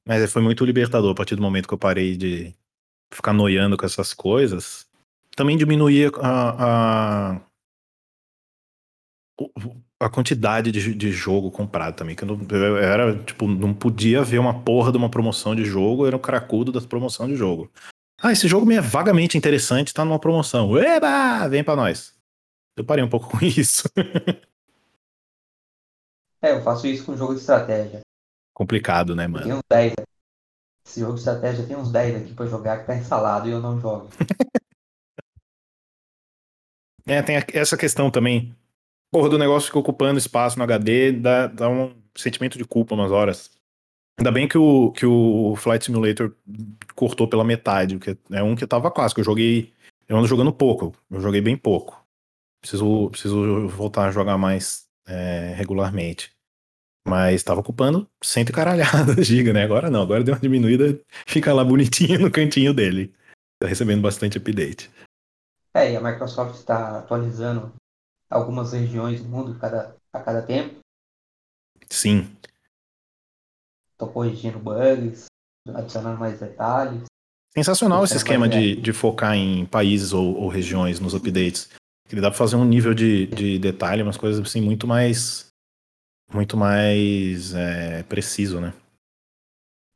[0.08, 2.52] Mas foi muito libertador a partir do momento que eu parei de
[3.12, 4.86] ficar noiando com essas coisas.
[5.36, 7.40] Também diminuía a, a-
[10.00, 12.16] a quantidade de, de jogo comprado também.
[12.16, 15.64] Que eu, não, eu era, tipo, não podia ver uma porra de uma promoção de
[15.64, 17.70] jogo, eu era um cracudo da promoção de jogo.
[18.22, 20.78] Ah, esse jogo me é vagamente interessante, tá numa promoção.
[20.78, 21.48] Eba!
[21.48, 22.14] Vem pra nós.
[22.76, 23.88] Eu parei um pouco com isso.
[26.40, 28.00] É, eu faço isso com jogo de estratégia.
[28.54, 29.54] Complicado, né, Tem mano?
[29.56, 29.94] uns 10.
[30.86, 33.60] Esse jogo de estratégia tem uns 10 aqui pra jogar que tá instalado e eu
[33.60, 34.08] não jogo.
[37.04, 38.54] É, tem essa questão também.
[39.10, 43.10] Porra, do negócio fica ocupando espaço no HD, dá, dá um sentimento de culpa umas
[43.10, 43.50] horas.
[44.18, 46.34] Ainda bem que o, que o Flight Simulator
[46.94, 49.20] cortou pela metade, porque é um que tava clássico.
[49.20, 49.72] Eu joguei.
[50.08, 50.94] Eu ando jogando pouco.
[51.10, 52.04] Eu joguei bem pouco.
[52.60, 56.32] Preciso, preciso voltar a jogar mais é, regularmente.
[57.06, 59.64] Mas tava ocupando cento e caralhada giga, né?
[59.64, 63.12] Agora não, agora deu uma diminuída, fica lá bonitinho no cantinho dele.
[63.60, 64.88] Tá recebendo bastante update.
[65.74, 67.72] É, e a Microsoft está atualizando
[68.30, 70.76] algumas regiões do mundo cada, a cada tempo.
[71.90, 72.36] Sim,
[74.02, 75.26] Tô corrigindo bugs,
[75.72, 77.04] adicionando mais detalhes.
[77.54, 81.70] Sensacional esse é esquema de, de focar em países ou, ou regiões nos updates.
[82.10, 85.46] Ele dá pra fazer um nível de, de detalhe, umas coisas assim muito mais.
[86.34, 88.74] Muito mais é, preciso, né?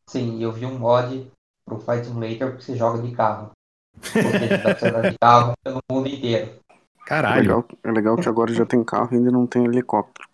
[0.09, 1.29] Sim, e eu vi um mod
[1.67, 3.51] pro Flight Simulator que você joga de carro.
[3.97, 6.61] Ou seja, dá pra você andar de carro pelo mundo inteiro.
[6.71, 7.43] É Caralho.
[7.43, 10.29] legal, é legal que agora já tem carro e ainda não tem helicóptero.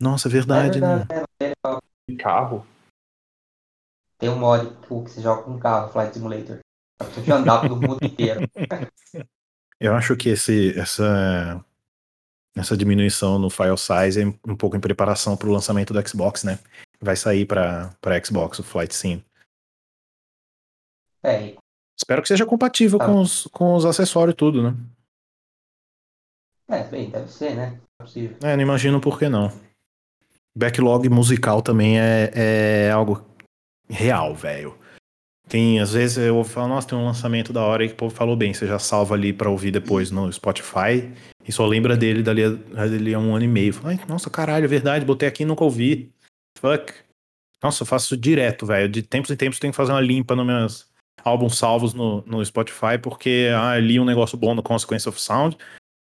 [0.00, 1.06] Nossa, é É verdade, né?
[1.06, 1.52] verdade, né?
[1.52, 2.66] De carro?
[4.18, 6.58] Tem um mod pô, que você joga com um carro, Flight Simulator.
[6.98, 8.40] Pra você andar pelo mundo inteiro.
[9.80, 11.62] Eu acho que esse, essa,
[12.56, 16.58] essa diminuição no file size é um pouco em preparação pro lançamento do Xbox, né?
[16.98, 19.22] Vai sair pra, pra Xbox o Flight Sim.
[21.22, 21.56] É,
[21.98, 23.06] Espero que seja compatível Ah.
[23.06, 24.74] com, os, com os acessórios e tudo, né?
[26.68, 27.70] é, bem, deve ser, né?
[27.70, 28.36] Não é possível.
[28.42, 29.48] É, não imagino por que não.
[30.56, 33.22] Backlog musical também é, é algo
[33.88, 34.74] real, velho.
[35.48, 38.14] Tem, às vezes eu falo, nossa, tem um lançamento da hora e que o povo
[38.14, 41.08] falou bem, você já salva ali pra ouvir depois no Spotify
[41.46, 43.72] e só lembra dele dali a, dali a um ano e meio.
[43.72, 46.10] Fala, nossa, caralho, é verdade, botei aqui e nunca ouvi.
[46.58, 46.92] Fuck.
[47.62, 48.88] Nossa, eu faço direto, velho.
[48.88, 50.88] De tempos em tempos eu tenho que fazer uma limpa nos meus
[51.22, 55.56] álbuns salvos no, no Spotify, porque ah, li um negócio bom no Consequence of Sound,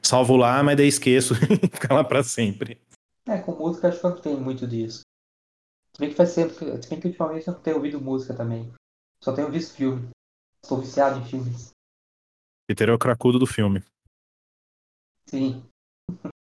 [0.02, 2.78] salvo lá, mas daí esqueço e fica lá pra sempre.
[3.30, 5.02] É, com música acho que não tenho muito disso.
[5.94, 8.34] Se bem que faz tempo, que- se bem que ultimamente eu não tenho ouvido música
[8.36, 8.72] também.
[9.24, 10.10] Só tenho visto filme.
[10.64, 11.72] Estou viciado em filmes.
[12.68, 13.84] Peter é o cracudo do filme.
[15.28, 15.64] Sim.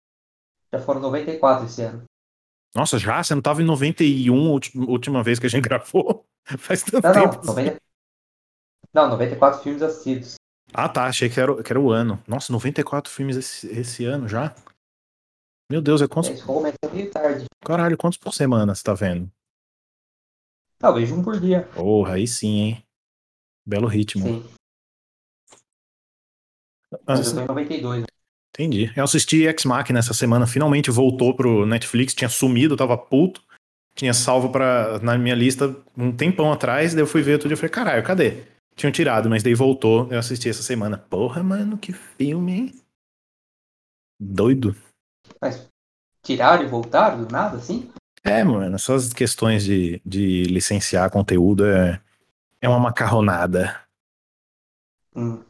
[0.73, 2.03] Já foram 94 esse ano.
[2.75, 3.23] Nossa, já?
[3.23, 6.25] Você não tava em 91, ulti- última vez que a gente gravou?
[6.57, 7.45] Faz tanto Não, não, tempo.
[7.45, 7.77] 90...
[8.93, 10.35] não, 94 filmes assistidos.
[10.73, 11.05] Ah, tá.
[11.05, 12.21] Achei que era, o- que era o ano.
[12.27, 14.53] Nossa, 94 filmes esse, esse ano já?
[15.70, 16.41] Meu Deus, é É, quantos.
[16.43, 17.45] começa meio tarde.
[17.61, 19.30] Caralho, quantos por semana você tá vendo?
[20.80, 21.63] Talvez um por dia.
[21.74, 22.84] Porra, aí sim, hein?
[23.65, 24.26] Belo ritmo.
[24.26, 24.45] Sim.
[26.93, 28.05] Ah, Mas eu tô em 92.
[28.55, 28.91] Entendi.
[28.95, 33.41] Eu assisti Ex Machina essa semana, finalmente voltou pro Netflix, tinha sumido, tava puto.
[33.93, 37.55] Tinha salvo pra, na minha lista um tempão atrás, daí eu fui ver outro dia
[37.55, 38.43] e falei, caralho, cadê?
[38.76, 40.99] Tinham tirado, mas daí voltou, eu assisti essa semana.
[40.99, 42.82] Porra, mano, que filme, hein?
[44.20, 44.76] Doido.
[45.41, 45.67] Mas
[46.23, 47.91] tiraram e voltaram do nada, assim?
[48.23, 52.01] É, mano, essas questões de, de licenciar conteúdo é,
[52.61, 53.79] é uma macarronada.
[55.15, 55.43] Hum.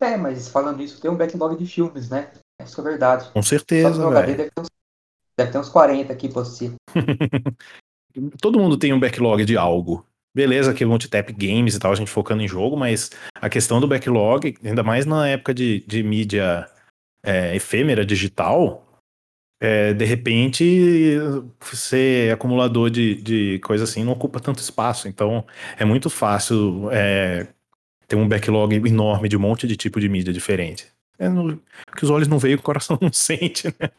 [0.00, 2.32] É, mas falando isso, tem um backlog de filmes, né?
[2.64, 3.30] Isso é verdade.
[3.32, 4.26] Com certeza, velho.
[4.26, 4.68] deve ter, uns,
[5.36, 6.74] deve ter uns 40 aqui pra assistir.
[8.40, 10.06] Todo mundo tem um backlog de algo.
[10.34, 13.88] Beleza, que multitap games e tal, a gente focando em jogo, mas a questão do
[13.88, 16.68] backlog, ainda mais na época de, de mídia
[17.22, 18.86] é, efêmera, digital,
[19.60, 21.16] é, de repente
[21.72, 25.08] ser acumulador de, de coisa assim não ocupa tanto espaço.
[25.08, 25.46] Então
[25.78, 27.46] é muito fácil é,
[28.08, 30.92] ter um backlog enorme de um monte de tipo de mídia diferente.
[31.18, 31.62] É no-
[31.96, 33.90] que os olhos não veem, o coração não sente, né?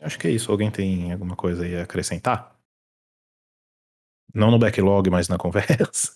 [0.00, 0.50] Acho que é isso.
[0.50, 2.56] Alguém tem alguma coisa aí a acrescentar?
[4.34, 6.14] Não no backlog, mas na conversa.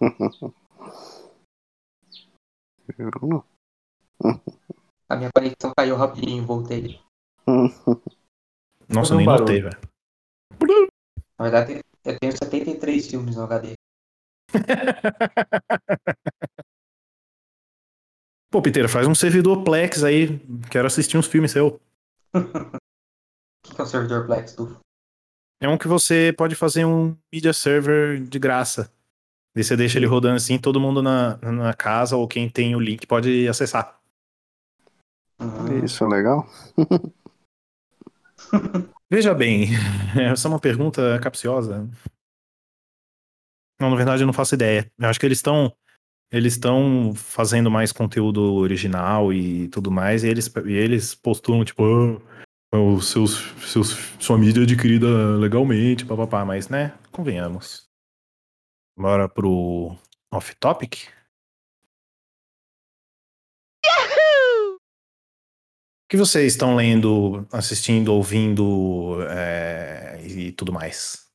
[2.98, 3.55] Eu não.
[5.08, 6.98] A minha conexão caiu rapidinho, voltei.
[8.88, 9.40] Nossa, um nem barulho.
[9.40, 9.78] notei, velho.
[11.38, 13.74] Na verdade, eu tenho 73 filmes no HD.
[18.50, 20.40] Pô, Piteira, faz um servidor Plex aí.
[20.70, 21.78] Quero assistir uns filmes seu.
[23.66, 24.78] O que que é o servidor Plex do?
[25.60, 28.92] É um que você pode fazer um media server de graça.
[29.56, 32.80] E você deixa ele rodando assim, todo mundo na, na casa ou quem tem o
[32.80, 33.95] link pode acessar.
[35.40, 35.84] Hum.
[35.84, 36.46] Isso é legal?
[39.10, 39.68] Veja bem,
[40.30, 41.88] essa é uma pergunta capciosa.
[43.80, 44.90] Não, na verdade eu não faço ideia.
[44.98, 45.72] Eu acho que eles estão
[46.30, 52.20] eles estão fazendo mais conteúdo original e tudo mais, e eles, e eles postulam, tipo,
[52.72, 55.06] ah, os seus, seus, sua mídia é adquirida
[55.36, 57.88] legalmente, papapá, mas, né, convenhamos.
[58.98, 59.96] Bora pro
[60.32, 61.08] off-topic?
[66.16, 71.28] Que vocês estão lendo, assistindo, ouvindo é, e tudo mais?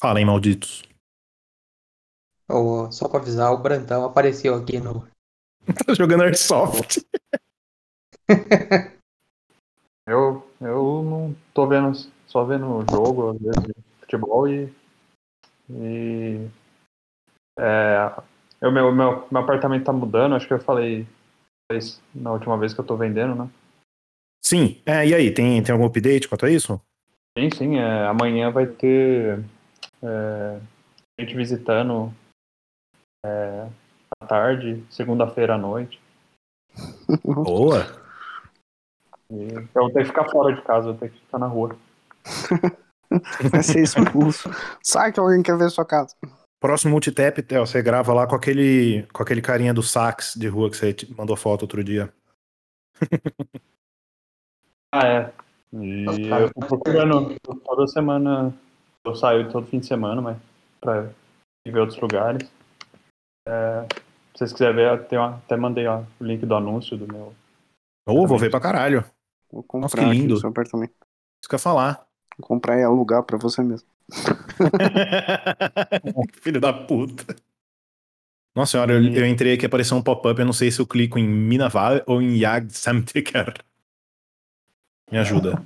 [0.00, 0.82] Falem, malditos.
[2.50, 5.06] Ô, só pra avisar, o Brantão apareceu aqui no.
[5.86, 7.04] tá jogando Airsoft.
[10.10, 11.92] Eu, eu não tô vendo,
[12.26, 14.72] só vendo jogo, às vezes, futebol e.
[15.68, 16.48] E.
[17.58, 18.10] É,
[18.58, 21.06] eu, meu, meu, meu apartamento tá mudando, acho que eu falei
[22.14, 23.50] na última vez que eu tô vendendo, né?
[24.48, 26.80] Sim, é, e aí, tem, tem algum update quanto a isso?
[27.38, 29.44] Sim, sim, é, amanhã vai ter
[30.02, 30.60] é,
[31.20, 32.10] gente visitando
[33.26, 33.68] é,
[34.18, 36.00] à tarde, segunda-feira à noite.
[37.22, 37.84] Boa!
[39.30, 41.46] E eu vou ter que ficar fora de casa, eu vou ter que ficar na
[41.46, 41.76] rua.
[43.52, 44.48] Vai ser expulso.
[44.82, 46.16] Sai que alguém quer ver sua casa.
[46.58, 50.70] Próximo multitap, Theo, você grava lá com aquele, com aquele carinha do sax de rua
[50.70, 52.10] que você mandou foto outro dia.
[54.92, 55.32] Ah, é.
[55.72, 58.54] E Nossa, eu tô procurando toda semana.
[59.04, 60.36] Eu saio todo fim de semana, mas
[60.80, 61.08] pra
[61.66, 62.48] ir ver outros lugares.
[63.46, 63.86] É,
[64.32, 67.34] se vocês quiserem ver, uma- até mandei ó, o link do anúncio do meu.
[68.06, 69.04] Ou vou ver pra caralho.
[69.50, 70.36] Vou Nossa, comprar que aqui lindo.
[70.38, 70.92] seu apartamento.
[70.92, 72.06] Isso que eu ia falar.
[72.38, 73.88] Vou comprar e alugar pra você mesmo.
[76.40, 77.36] Filho da puta.
[78.56, 80.38] Nossa senhora, eu, eu entrei aqui e apareceu um pop-up.
[80.38, 83.54] Eu não sei se eu clico em Minaval ou em Yag Samtiker.
[85.10, 85.62] Me ajuda.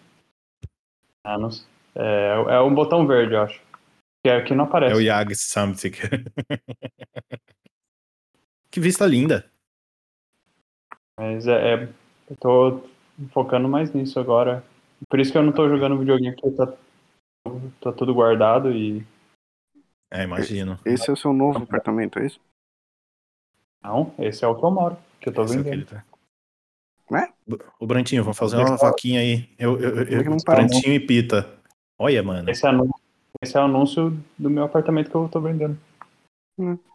[1.24, 1.66] Ah, não sei.
[1.94, 3.60] É, é um botão verde, eu acho.
[4.24, 4.94] Que é que não É aparece.
[4.94, 6.24] o Yag Samtiker.
[8.70, 9.48] que vista linda.
[11.18, 11.88] Mas é, é-
[12.30, 12.88] eu tô
[13.32, 14.64] focando mais nisso agora.
[15.08, 16.66] Por isso que eu não tô jogando videogame, porque tá,
[17.80, 19.04] tá tudo guardado e.
[20.10, 20.78] É, imagino.
[20.84, 22.40] Esse é o seu novo apartamento, é isso?
[23.82, 25.82] Não, esse é o que eu moro, que eu tô Esse é o que vendendo.
[25.82, 26.11] ele tá.
[27.12, 27.30] Ué?
[27.78, 29.48] Ô, Brantinho, vamos fazer uma vaquinha aí.
[29.58, 31.46] Eu, eu, eu, é que não para, Brantinho e Pita.
[31.98, 32.48] Olha, mano.
[32.50, 32.94] Esse, anúncio,
[33.42, 35.78] esse é o anúncio do meu apartamento que eu tô vendendo.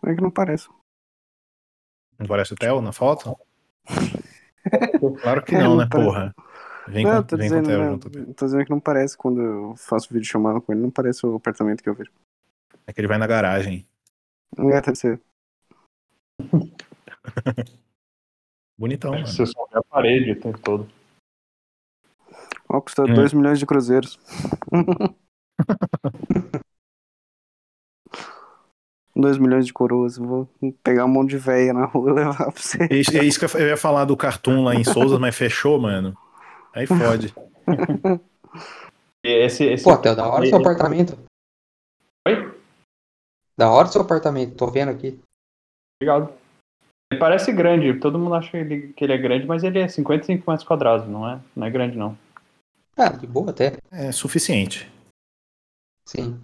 [0.04, 0.68] É que não parece.
[2.18, 3.38] Não parece o Theo na foto?
[5.22, 6.10] Claro que É, não, não né, parece.
[6.10, 6.36] porra?
[6.90, 8.34] Vem não, com, tô vem com o dizendo, Theo não, junto.
[8.34, 11.36] tô dizendo que não parece quando eu faço vídeo chamado com ele, não parece o
[11.36, 12.12] apartamento que eu vejo.
[12.86, 13.88] É que ele vai na garagem.
[14.58, 15.22] É, deve ser.
[18.78, 19.28] Bonitão, mano.
[19.28, 20.88] Você só vê a parede o tempo todo.
[22.70, 23.14] Ó, custa É.
[23.14, 24.20] 2 milhões de cruzeiros.
[29.16, 30.18] 2 milhões de coroas.
[30.18, 30.48] Vou
[30.84, 32.84] pegar um monte de véia na rua e levar pra você.
[32.84, 35.80] É isso- é isso que eu ia falar do cartoon lá em Souza, mas fechou,
[35.80, 36.16] mano.
[36.74, 37.34] Aí fode.
[39.24, 41.18] Esse, esse, Pô, Theo, da hora seu apartamento.
[42.28, 42.56] Oi?
[43.58, 45.20] Da hora seu apartamento, tô vendo aqui.
[46.00, 46.32] Obrigado.
[47.12, 49.88] Ele parece grande, todo mundo acha que ele, que ele é grande, mas ele é
[49.88, 51.40] 55 metros quadrados, não é?
[51.56, 52.18] Não é grande, não.
[52.98, 53.78] Ah, de boa até.
[53.92, 54.92] É suficiente.
[56.06, 56.40] Sim.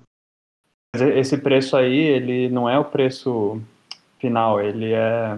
[0.96, 3.62] Mas esse preço aí, ele não é o preço
[4.20, 5.38] final, ele é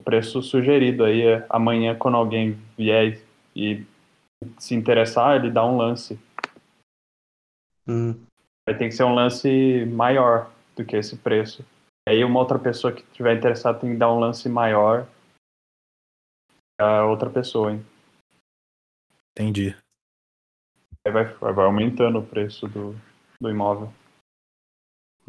[0.00, 1.22] o preço sugerido aí.
[1.22, 3.20] é Amanhã, quando alguém vier
[3.54, 3.84] e
[4.58, 6.18] se interessar, ele dá um lance.
[7.86, 8.14] Hum.
[8.66, 11.64] Vai ter que ser um lance maior do que esse preço.
[12.08, 15.06] Aí uma outra pessoa que estiver interessada tem que dar um lance maior
[16.80, 17.84] a outra pessoa, hein?
[19.30, 19.76] Entendi.
[21.06, 22.94] Aí vai, vai aumentando o preço do,
[23.40, 23.92] do imóvel.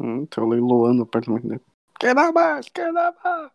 [0.00, 1.60] Hum, tô leiloando o apartamento dele.
[1.98, 2.68] Quer dar mais?
[2.68, 3.52] Quer dar mais?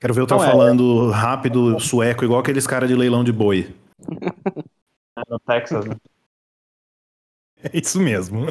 [0.00, 3.74] Quero ver o Theo é- falando rápido, sueco, igual aqueles caras de leilão de boi.
[5.18, 5.96] É No Texas, né?
[7.56, 8.48] É isso mesmo.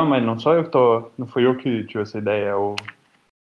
[0.00, 1.10] Não, mas não sou eu que tô.
[1.18, 2.74] Não fui eu que tive essa ideia, é o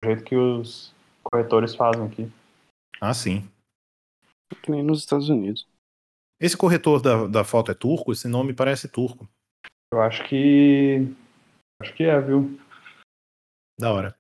[0.04, 0.92] jeito que os
[1.24, 2.32] corretores fazem aqui.
[3.00, 3.48] Ah, sim.
[4.64, 5.68] Que nem nos Estados Unidos.
[6.42, 8.12] Esse corretor da, da foto é turco?
[8.12, 9.30] Esse nome parece turco.
[9.94, 11.16] Eu acho que.
[11.80, 12.60] Acho que é, viu?
[13.80, 14.16] Da hora.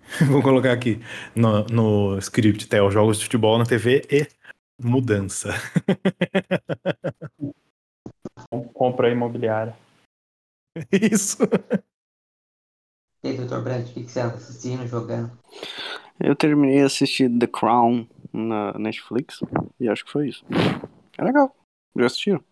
[0.28, 0.98] Vou colocar aqui
[1.36, 4.26] no, no script, Theo, jogos de futebol na TV e
[4.82, 5.50] mudança.
[8.74, 9.76] Compra imobiliária.
[10.92, 11.38] Isso.
[13.22, 13.60] E aí, Dr.
[13.60, 15.36] Brandt, o que, você assistindo, jogando?
[16.20, 19.40] Eu terminei de assistir The Crown na Netflix
[19.80, 20.44] e acho que foi isso.
[21.16, 21.54] É legal.
[21.96, 22.44] Já assistiram?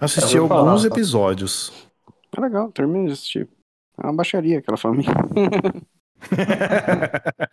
[0.00, 0.88] Assisti falar, alguns tá?
[0.88, 1.88] episódios.
[2.36, 3.48] É legal, termina de assistir.
[3.98, 5.12] É uma baixaria aquela família.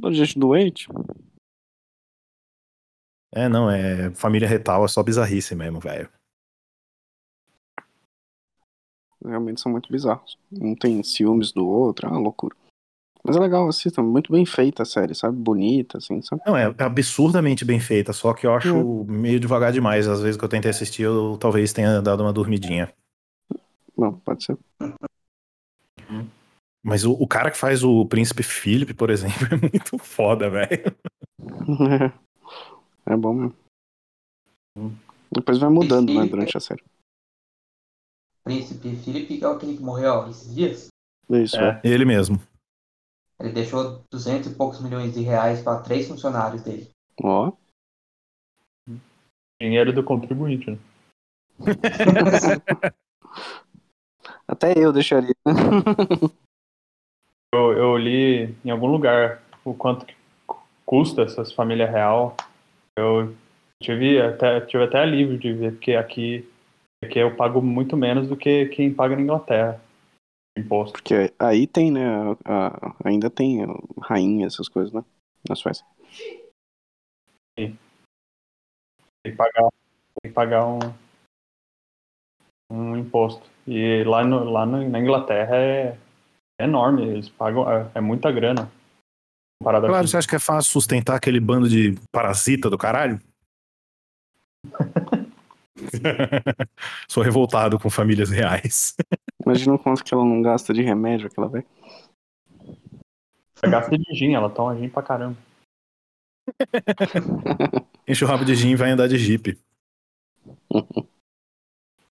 [0.00, 0.88] Toda gente doente.
[3.32, 4.10] é, não, é.
[4.14, 6.10] Família retal é só bizarrice mesmo, velho.
[9.26, 10.38] Realmente são muito bizarros.
[10.52, 12.54] Um tem ciúmes do outro, é uma loucura.
[13.24, 14.02] Mas é legal, assistam.
[14.02, 15.36] Muito bem feita a série, sabe?
[15.36, 16.42] Bonita, assim, sabe?
[16.46, 20.06] Não, é absurdamente bem feita, só que eu acho meio devagar demais.
[20.06, 22.92] Às vezes que eu tentei assistir, eu talvez tenha dado uma dormidinha.
[23.98, 24.56] Não, pode ser.
[26.84, 30.96] Mas o, o cara que faz o Príncipe Philip, por exemplo, é muito foda, velho.
[33.06, 33.56] é bom mesmo.
[35.32, 36.84] Depois vai mudando, né, durante a série.
[38.46, 40.86] Príncipe Felipe, que é aquele que morreu ó, esses dias.
[41.28, 41.80] Isso, É.
[41.82, 41.88] é.
[41.88, 42.40] Ele mesmo.
[43.40, 46.88] Ele deixou 200 e poucos milhões de reais para três funcionários dele.
[47.20, 47.50] Ó.
[49.60, 50.78] Dinheiro do contribuinte, né?
[54.46, 55.34] Até eu deixaria.
[57.54, 60.14] Eu, eu li em algum lugar o quanto que
[60.84, 62.36] custa essas famílias real.
[62.98, 63.34] Eu
[63.82, 66.46] tive até, tive até alívio de ver, porque aqui,
[67.06, 69.80] aqui eu pago muito menos do que quem paga na Inglaterra.
[70.58, 70.92] Imposto.
[70.94, 72.06] Porque aí tem, né?
[72.44, 73.58] a- a- ainda tem
[74.00, 75.04] rainha, essas coisas, né?
[75.48, 75.84] Na Suécia.
[77.56, 77.76] Tem
[79.24, 79.68] que pagar,
[80.22, 80.78] tem que pagar um,
[82.70, 83.48] um imposto.
[83.66, 85.98] E lá, no, lá no- na Inglaterra é,
[86.60, 88.70] é enorme, eles pagam, é, é muita grana.
[89.60, 90.10] Comparado Claro, aqui.
[90.10, 93.20] você acha que é fácil sustentar aquele bando de parasita do caralho?
[97.08, 98.94] Sou revoltado com famílias reais.
[99.44, 101.66] Imagina o quanto que ela não gasta de remédio, aquela velha.
[103.62, 105.36] Ela gasta de gin, ela toma gin pra caramba.
[108.06, 109.58] Enche o rabo de gin e vai andar de jipe.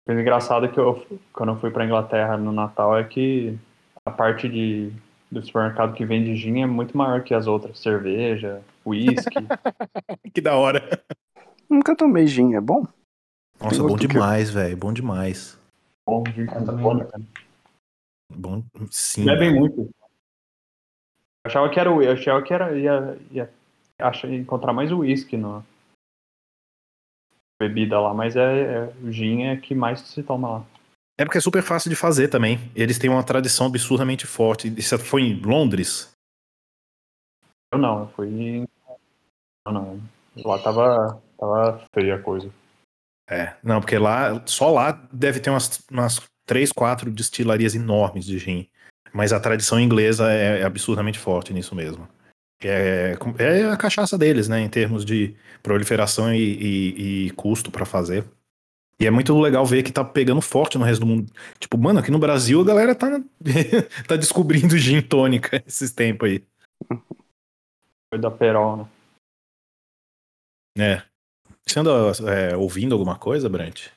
[0.08, 3.58] coisa engraçada é que eu, quando eu fui pra Inglaterra no Natal é que
[4.06, 4.90] a parte de,
[5.30, 7.78] do supermercado que vende gin é muito maior que as outras.
[7.78, 9.36] Cerveja, uísque.
[10.32, 10.82] Que da hora.
[11.68, 12.86] Nunca tomei gin, é bom?
[13.60, 14.76] Nossa, bom demais, velho.
[14.76, 15.58] Bom demais.
[16.06, 16.22] bom.
[18.30, 19.24] Bom, sim.
[19.24, 19.60] Bebem velho.
[19.60, 19.80] muito.
[19.80, 19.90] Eu
[21.46, 23.50] achava que era o eu achava que era ia, ia
[23.98, 25.62] achar, encontrar mais o uísque na
[27.60, 30.64] bebida lá, mas é, é o gin é que mais se toma lá.
[31.18, 32.70] É porque é super fácil de fazer também.
[32.76, 34.72] Eles têm uma tradição absurdamente forte.
[34.78, 36.12] Isso foi em Londres?
[37.72, 38.68] Eu não, eu fui em...
[39.66, 40.00] não, não.
[40.44, 42.48] Lá tava tava feia a coisa.
[43.28, 43.54] É.
[43.62, 48.68] Não, porque lá, só lá deve ter umas, umas três, quatro destilarias enormes de gin.
[49.12, 52.08] Mas a tradição inglesa é, é absurdamente forte nisso mesmo.
[52.62, 54.60] É, é a cachaça deles, né?
[54.60, 58.24] Em termos de proliferação e, e- e custo pra fazer.
[59.00, 61.32] E é muito legal ver que tá pegando forte no resto do mundo.
[61.60, 63.20] Tipo, mano, aqui no Brasil a galera tá,
[64.08, 66.44] tá descobrindo gin tônica esses tempos aí.
[68.10, 68.88] Foi da Perol, né?
[70.78, 71.07] É.
[71.68, 71.90] Você anda
[72.32, 73.88] é, ouvindo alguma coisa, Brant?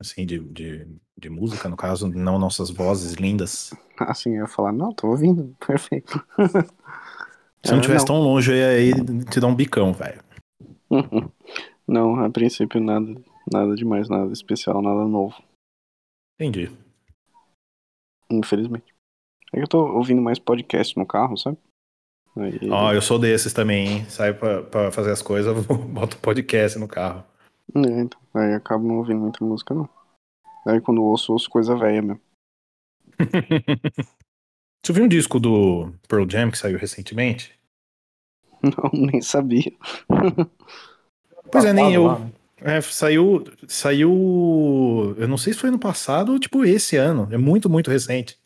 [0.00, 3.70] Assim, de, de, de música, no caso, não nossas vozes lindas.
[3.98, 6.24] Assim, eu ia falar, não, tô ouvindo, perfeito.
[7.62, 8.14] Se não É, tivesse não.
[8.14, 10.22] tão longe, eu ia aí te dar um bicão, velho.
[11.86, 13.06] Não, a princípio nada,
[13.52, 15.34] nada demais, nada especial, nada novo,
[16.38, 16.70] Entendi.
[18.30, 18.94] infelizmente.
[19.52, 21.58] É que eu tô ouvindo mais podcast no carro, sabe?
[22.70, 24.04] Ó, eu sou desses também, hein?
[24.08, 27.24] Saio pra, pra fazer as coisas, boto podcast no carro.
[27.74, 29.88] É, então, aí acabo não ouvindo muita música, não.
[30.66, 32.20] Aí quando ouço, ouço coisa velha mesmo.
[34.82, 37.52] Você viu um disco do Pearl Jam que saiu recentemente?
[38.62, 39.72] Não, nem sabia.
[41.50, 42.18] Pois é, nem eu.
[42.18, 42.32] né?
[42.62, 43.44] É, saiu.
[43.68, 45.14] Saiu.
[45.18, 47.28] Eu não sei se foi ano passado ou tipo esse ano.
[47.30, 48.38] É muito, muito recente.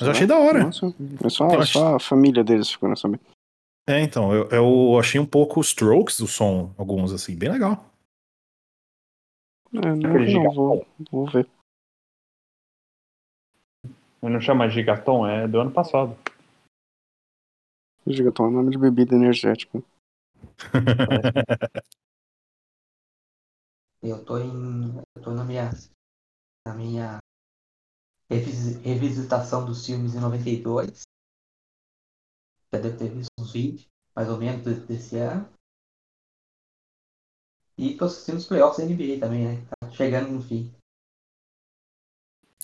[0.00, 0.64] Mas eu achei da hora.
[0.64, 3.20] Nossa, é só, Eu é só a família deles ficou nessa sabendo.
[3.86, 7.84] É, então, eu, eu achei um pouco strokes o som, alguns, assim, bem legal.
[9.74, 11.46] É, não, não vou, vou ver.
[14.22, 16.16] Ele não chama Gigaton, é do ano passado.
[18.06, 19.82] Gigaton é nome de bebida energética.
[24.02, 24.96] Eu tô em.
[25.14, 25.70] Eu tô na minha.
[26.66, 27.19] Na minha.
[28.30, 31.02] Revis- revisitação dos filmes em 92.
[32.72, 35.48] Já deve ter visto uns 20, mais ou menos, de- desse ano.
[37.76, 39.66] E tô assistindo os playoffs da NBA também, né?
[39.80, 40.72] Tá chegando no fim.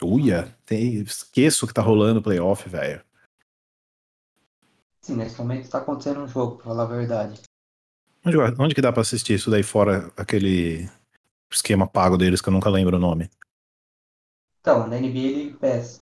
[0.02, 3.02] Uia, tem, esqueço que tá rolando playoff, velho.
[5.00, 7.40] Sim, nesse momento está acontecendo um jogo, pra falar a verdade.
[8.24, 10.90] Onde, onde que dá pra assistir isso daí fora aquele
[11.50, 13.30] esquema pago deles que eu nunca lembro o nome?
[14.66, 16.00] Então, na NBA League Pass.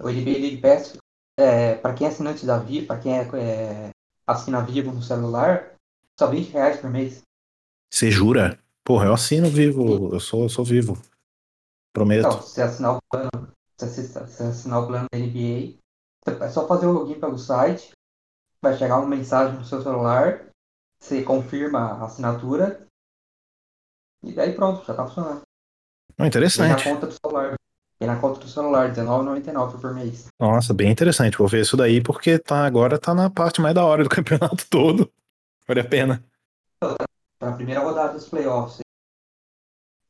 [0.00, 0.96] O NBA League Pass,
[1.38, 3.90] é, para quem é assinante da Vivo, para quem é, é,
[4.26, 5.74] assina Vivo no celular,
[6.18, 7.20] só 20 reais por mês.
[7.92, 8.58] Você jura?
[8.82, 10.96] Porra, eu assino vivo, eu sou, eu sou vivo.
[11.92, 12.26] Prometo.
[12.26, 15.76] Então, se você assinar o plano, se você se assinar o plano da NBA,
[16.42, 17.92] é só fazer o login pelo site,
[18.62, 20.48] vai chegar uma mensagem no seu celular,
[20.98, 22.88] você confirma a assinatura,
[24.22, 25.42] e daí pronto, já tá funcionando.
[26.22, 26.84] Ah, Vem na interessante.
[26.84, 27.54] conta do celular.
[28.00, 30.26] Vem na conta do celular, R$19,99 por mês.
[30.40, 31.38] Nossa, bem interessante.
[31.38, 34.66] Vou ver isso daí porque tá, agora tá na parte mais da hora do campeonato
[34.68, 35.10] todo.
[35.66, 36.24] Vale a pena.
[37.38, 38.80] Pra primeira rodada dos playoffs.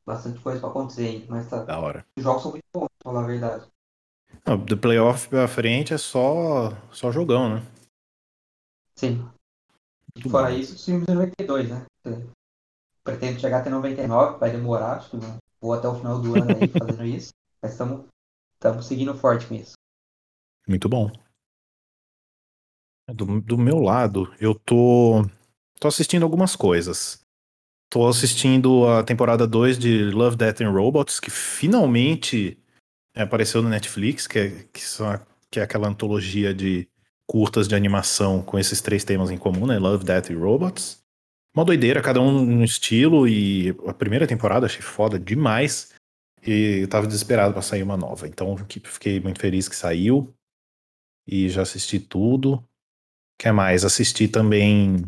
[0.05, 1.63] Bastante coisa pra acontecer ainda, mas tá.
[1.63, 2.05] Da hora.
[2.17, 3.65] Os jogos são muito bons, pra falar a verdade.
[4.45, 7.63] Não, do playoff pra frente é só, só jogão, né?
[8.95, 9.25] Sim.
[10.15, 10.57] Muito Fora bom.
[10.57, 11.85] isso, os filmes de 92, né?
[13.03, 15.17] Pretendo chegar até 99, vai demorar, acho que
[15.61, 17.31] vou até o final do ano aí fazendo isso.
[17.61, 19.73] Mas estamos seguindo forte com isso.
[20.67, 21.11] Muito bom.
[23.13, 25.23] Do, do meu lado, eu tô,
[25.79, 27.19] tô assistindo algumas coisas.
[27.89, 32.57] Tô assistindo a temporada 2 de Love, Death and Robots, que finalmente
[33.15, 35.21] apareceu no Netflix, que é, que, são a-
[35.51, 36.87] que é aquela antologia de
[37.27, 39.77] curtas de animação com esses três temas em comum, né?
[39.77, 41.02] Love, Death e Robots.
[41.55, 45.93] Uma doideira, cada um no estilo, e a primeira temporada achei foda demais.
[46.45, 48.27] E eu tava desesperado pra sair uma nova.
[48.27, 50.33] Então que- fiquei muito feliz que saiu.
[51.27, 52.55] E já assisti tudo.
[52.55, 52.63] O
[53.39, 53.85] que mais?
[53.85, 55.05] Assisti também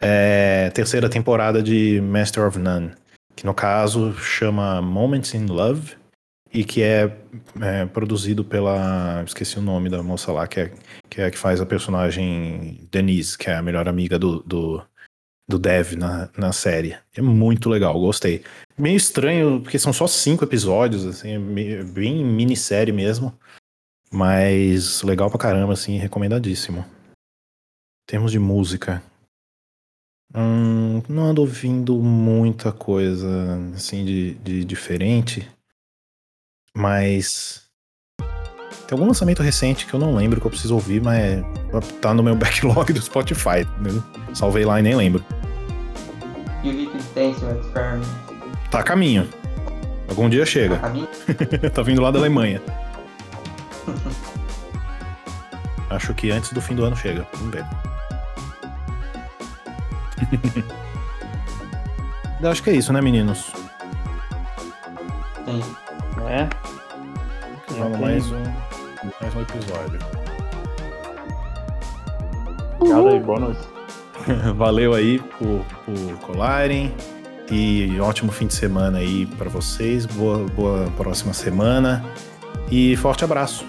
[0.00, 2.92] é, terceira temporada de Master of None.
[3.36, 5.96] Que no caso chama Moments in Love.
[6.52, 7.18] E que é,
[7.60, 9.24] é, produzido pela.
[9.26, 10.72] Esqueci o nome da moça lá, que é,
[11.10, 14.80] que é a que faz a personagem Denise, que é a melhor amiga do, do,
[15.48, 16.96] do Dev na, na série.
[17.14, 18.42] É muito legal, gostei.
[18.78, 23.38] Meio estranho, porque são só cinco episódios, assim, é meio- bem minissérie mesmo.
[24.10, 26.80] Mas legal pra caramba, assim, recomendadíssimo.
[26.80, 29.02] Em termos de música.
[30.34, 33.28] hum, não ando ouvindo muita coisa,
[33.74, 35.48] assim, de, de diferente.
[36.76, 37.63] Mas.
[38.86, 41.44] Tem algum lançamento recente que eu não lembro que eu preciso ouvir, mas
[42.00, 43.60] tá no meu backlog do Spotify.
[43.80, 44.02] entendeu?
[44.32, 45.24] Salvei lá e nem lembro.
[48.70, 49.28] Tá a caminho.
[50.08, 50.76] Algum dia chega.
[50.78, 51.08] caminho.
[51.72, 52.60] tá vindo lá da Alemanha.
[55.90, 57.26] Acho que antes do fim do ano chega.
[57.34, 57.64] Vamos ver.
[62.40, 63.52] Eu Acho que é isso, né, meninos?
[65.46, 65.62] Tem.
[66.28, 66.48] É.
[67.68, 68.42] Vamos mais um,
[69.20, 69.98] mais um episódio.
[72.78, 73.60] Obrigado aí, boa noite.
[74.56, 76.94] Valeu aí por, por colarem.
[77.50, 80.06] E ótimo fim de semana aí pra vocês.
[80.06, 82.04] Boa, boa próxima semana.
[82.70, 83.66] E forte abraço.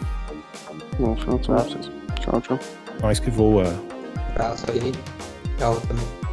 [1.00, 1.92] Bom final de semana pra vocês.
[2.20, 2.60] Tchau, tchau.
[3.02, 3.74] Nós que voa.
[4.32, 4.94] Abraço aí.
[5.58, 6.25] Tchau também.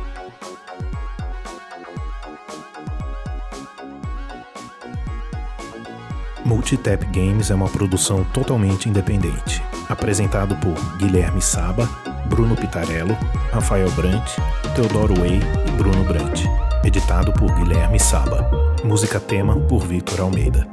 [6.44, 9.62] Multitap Games é uma produção totalmente independente.
[9.88, 11.88] Apresentado por Guilherme Saba,
[12.26, 13.16] Bruno Pitarello,
[13.52, 14.28] Rafael Brant,
[14.74, 16.40] Teodoro Way e Bruno Brant.
[16.84, 18.50] Editado por Guilherme Saba.
[18.84, 20.66] Música tema por Victor Almeida.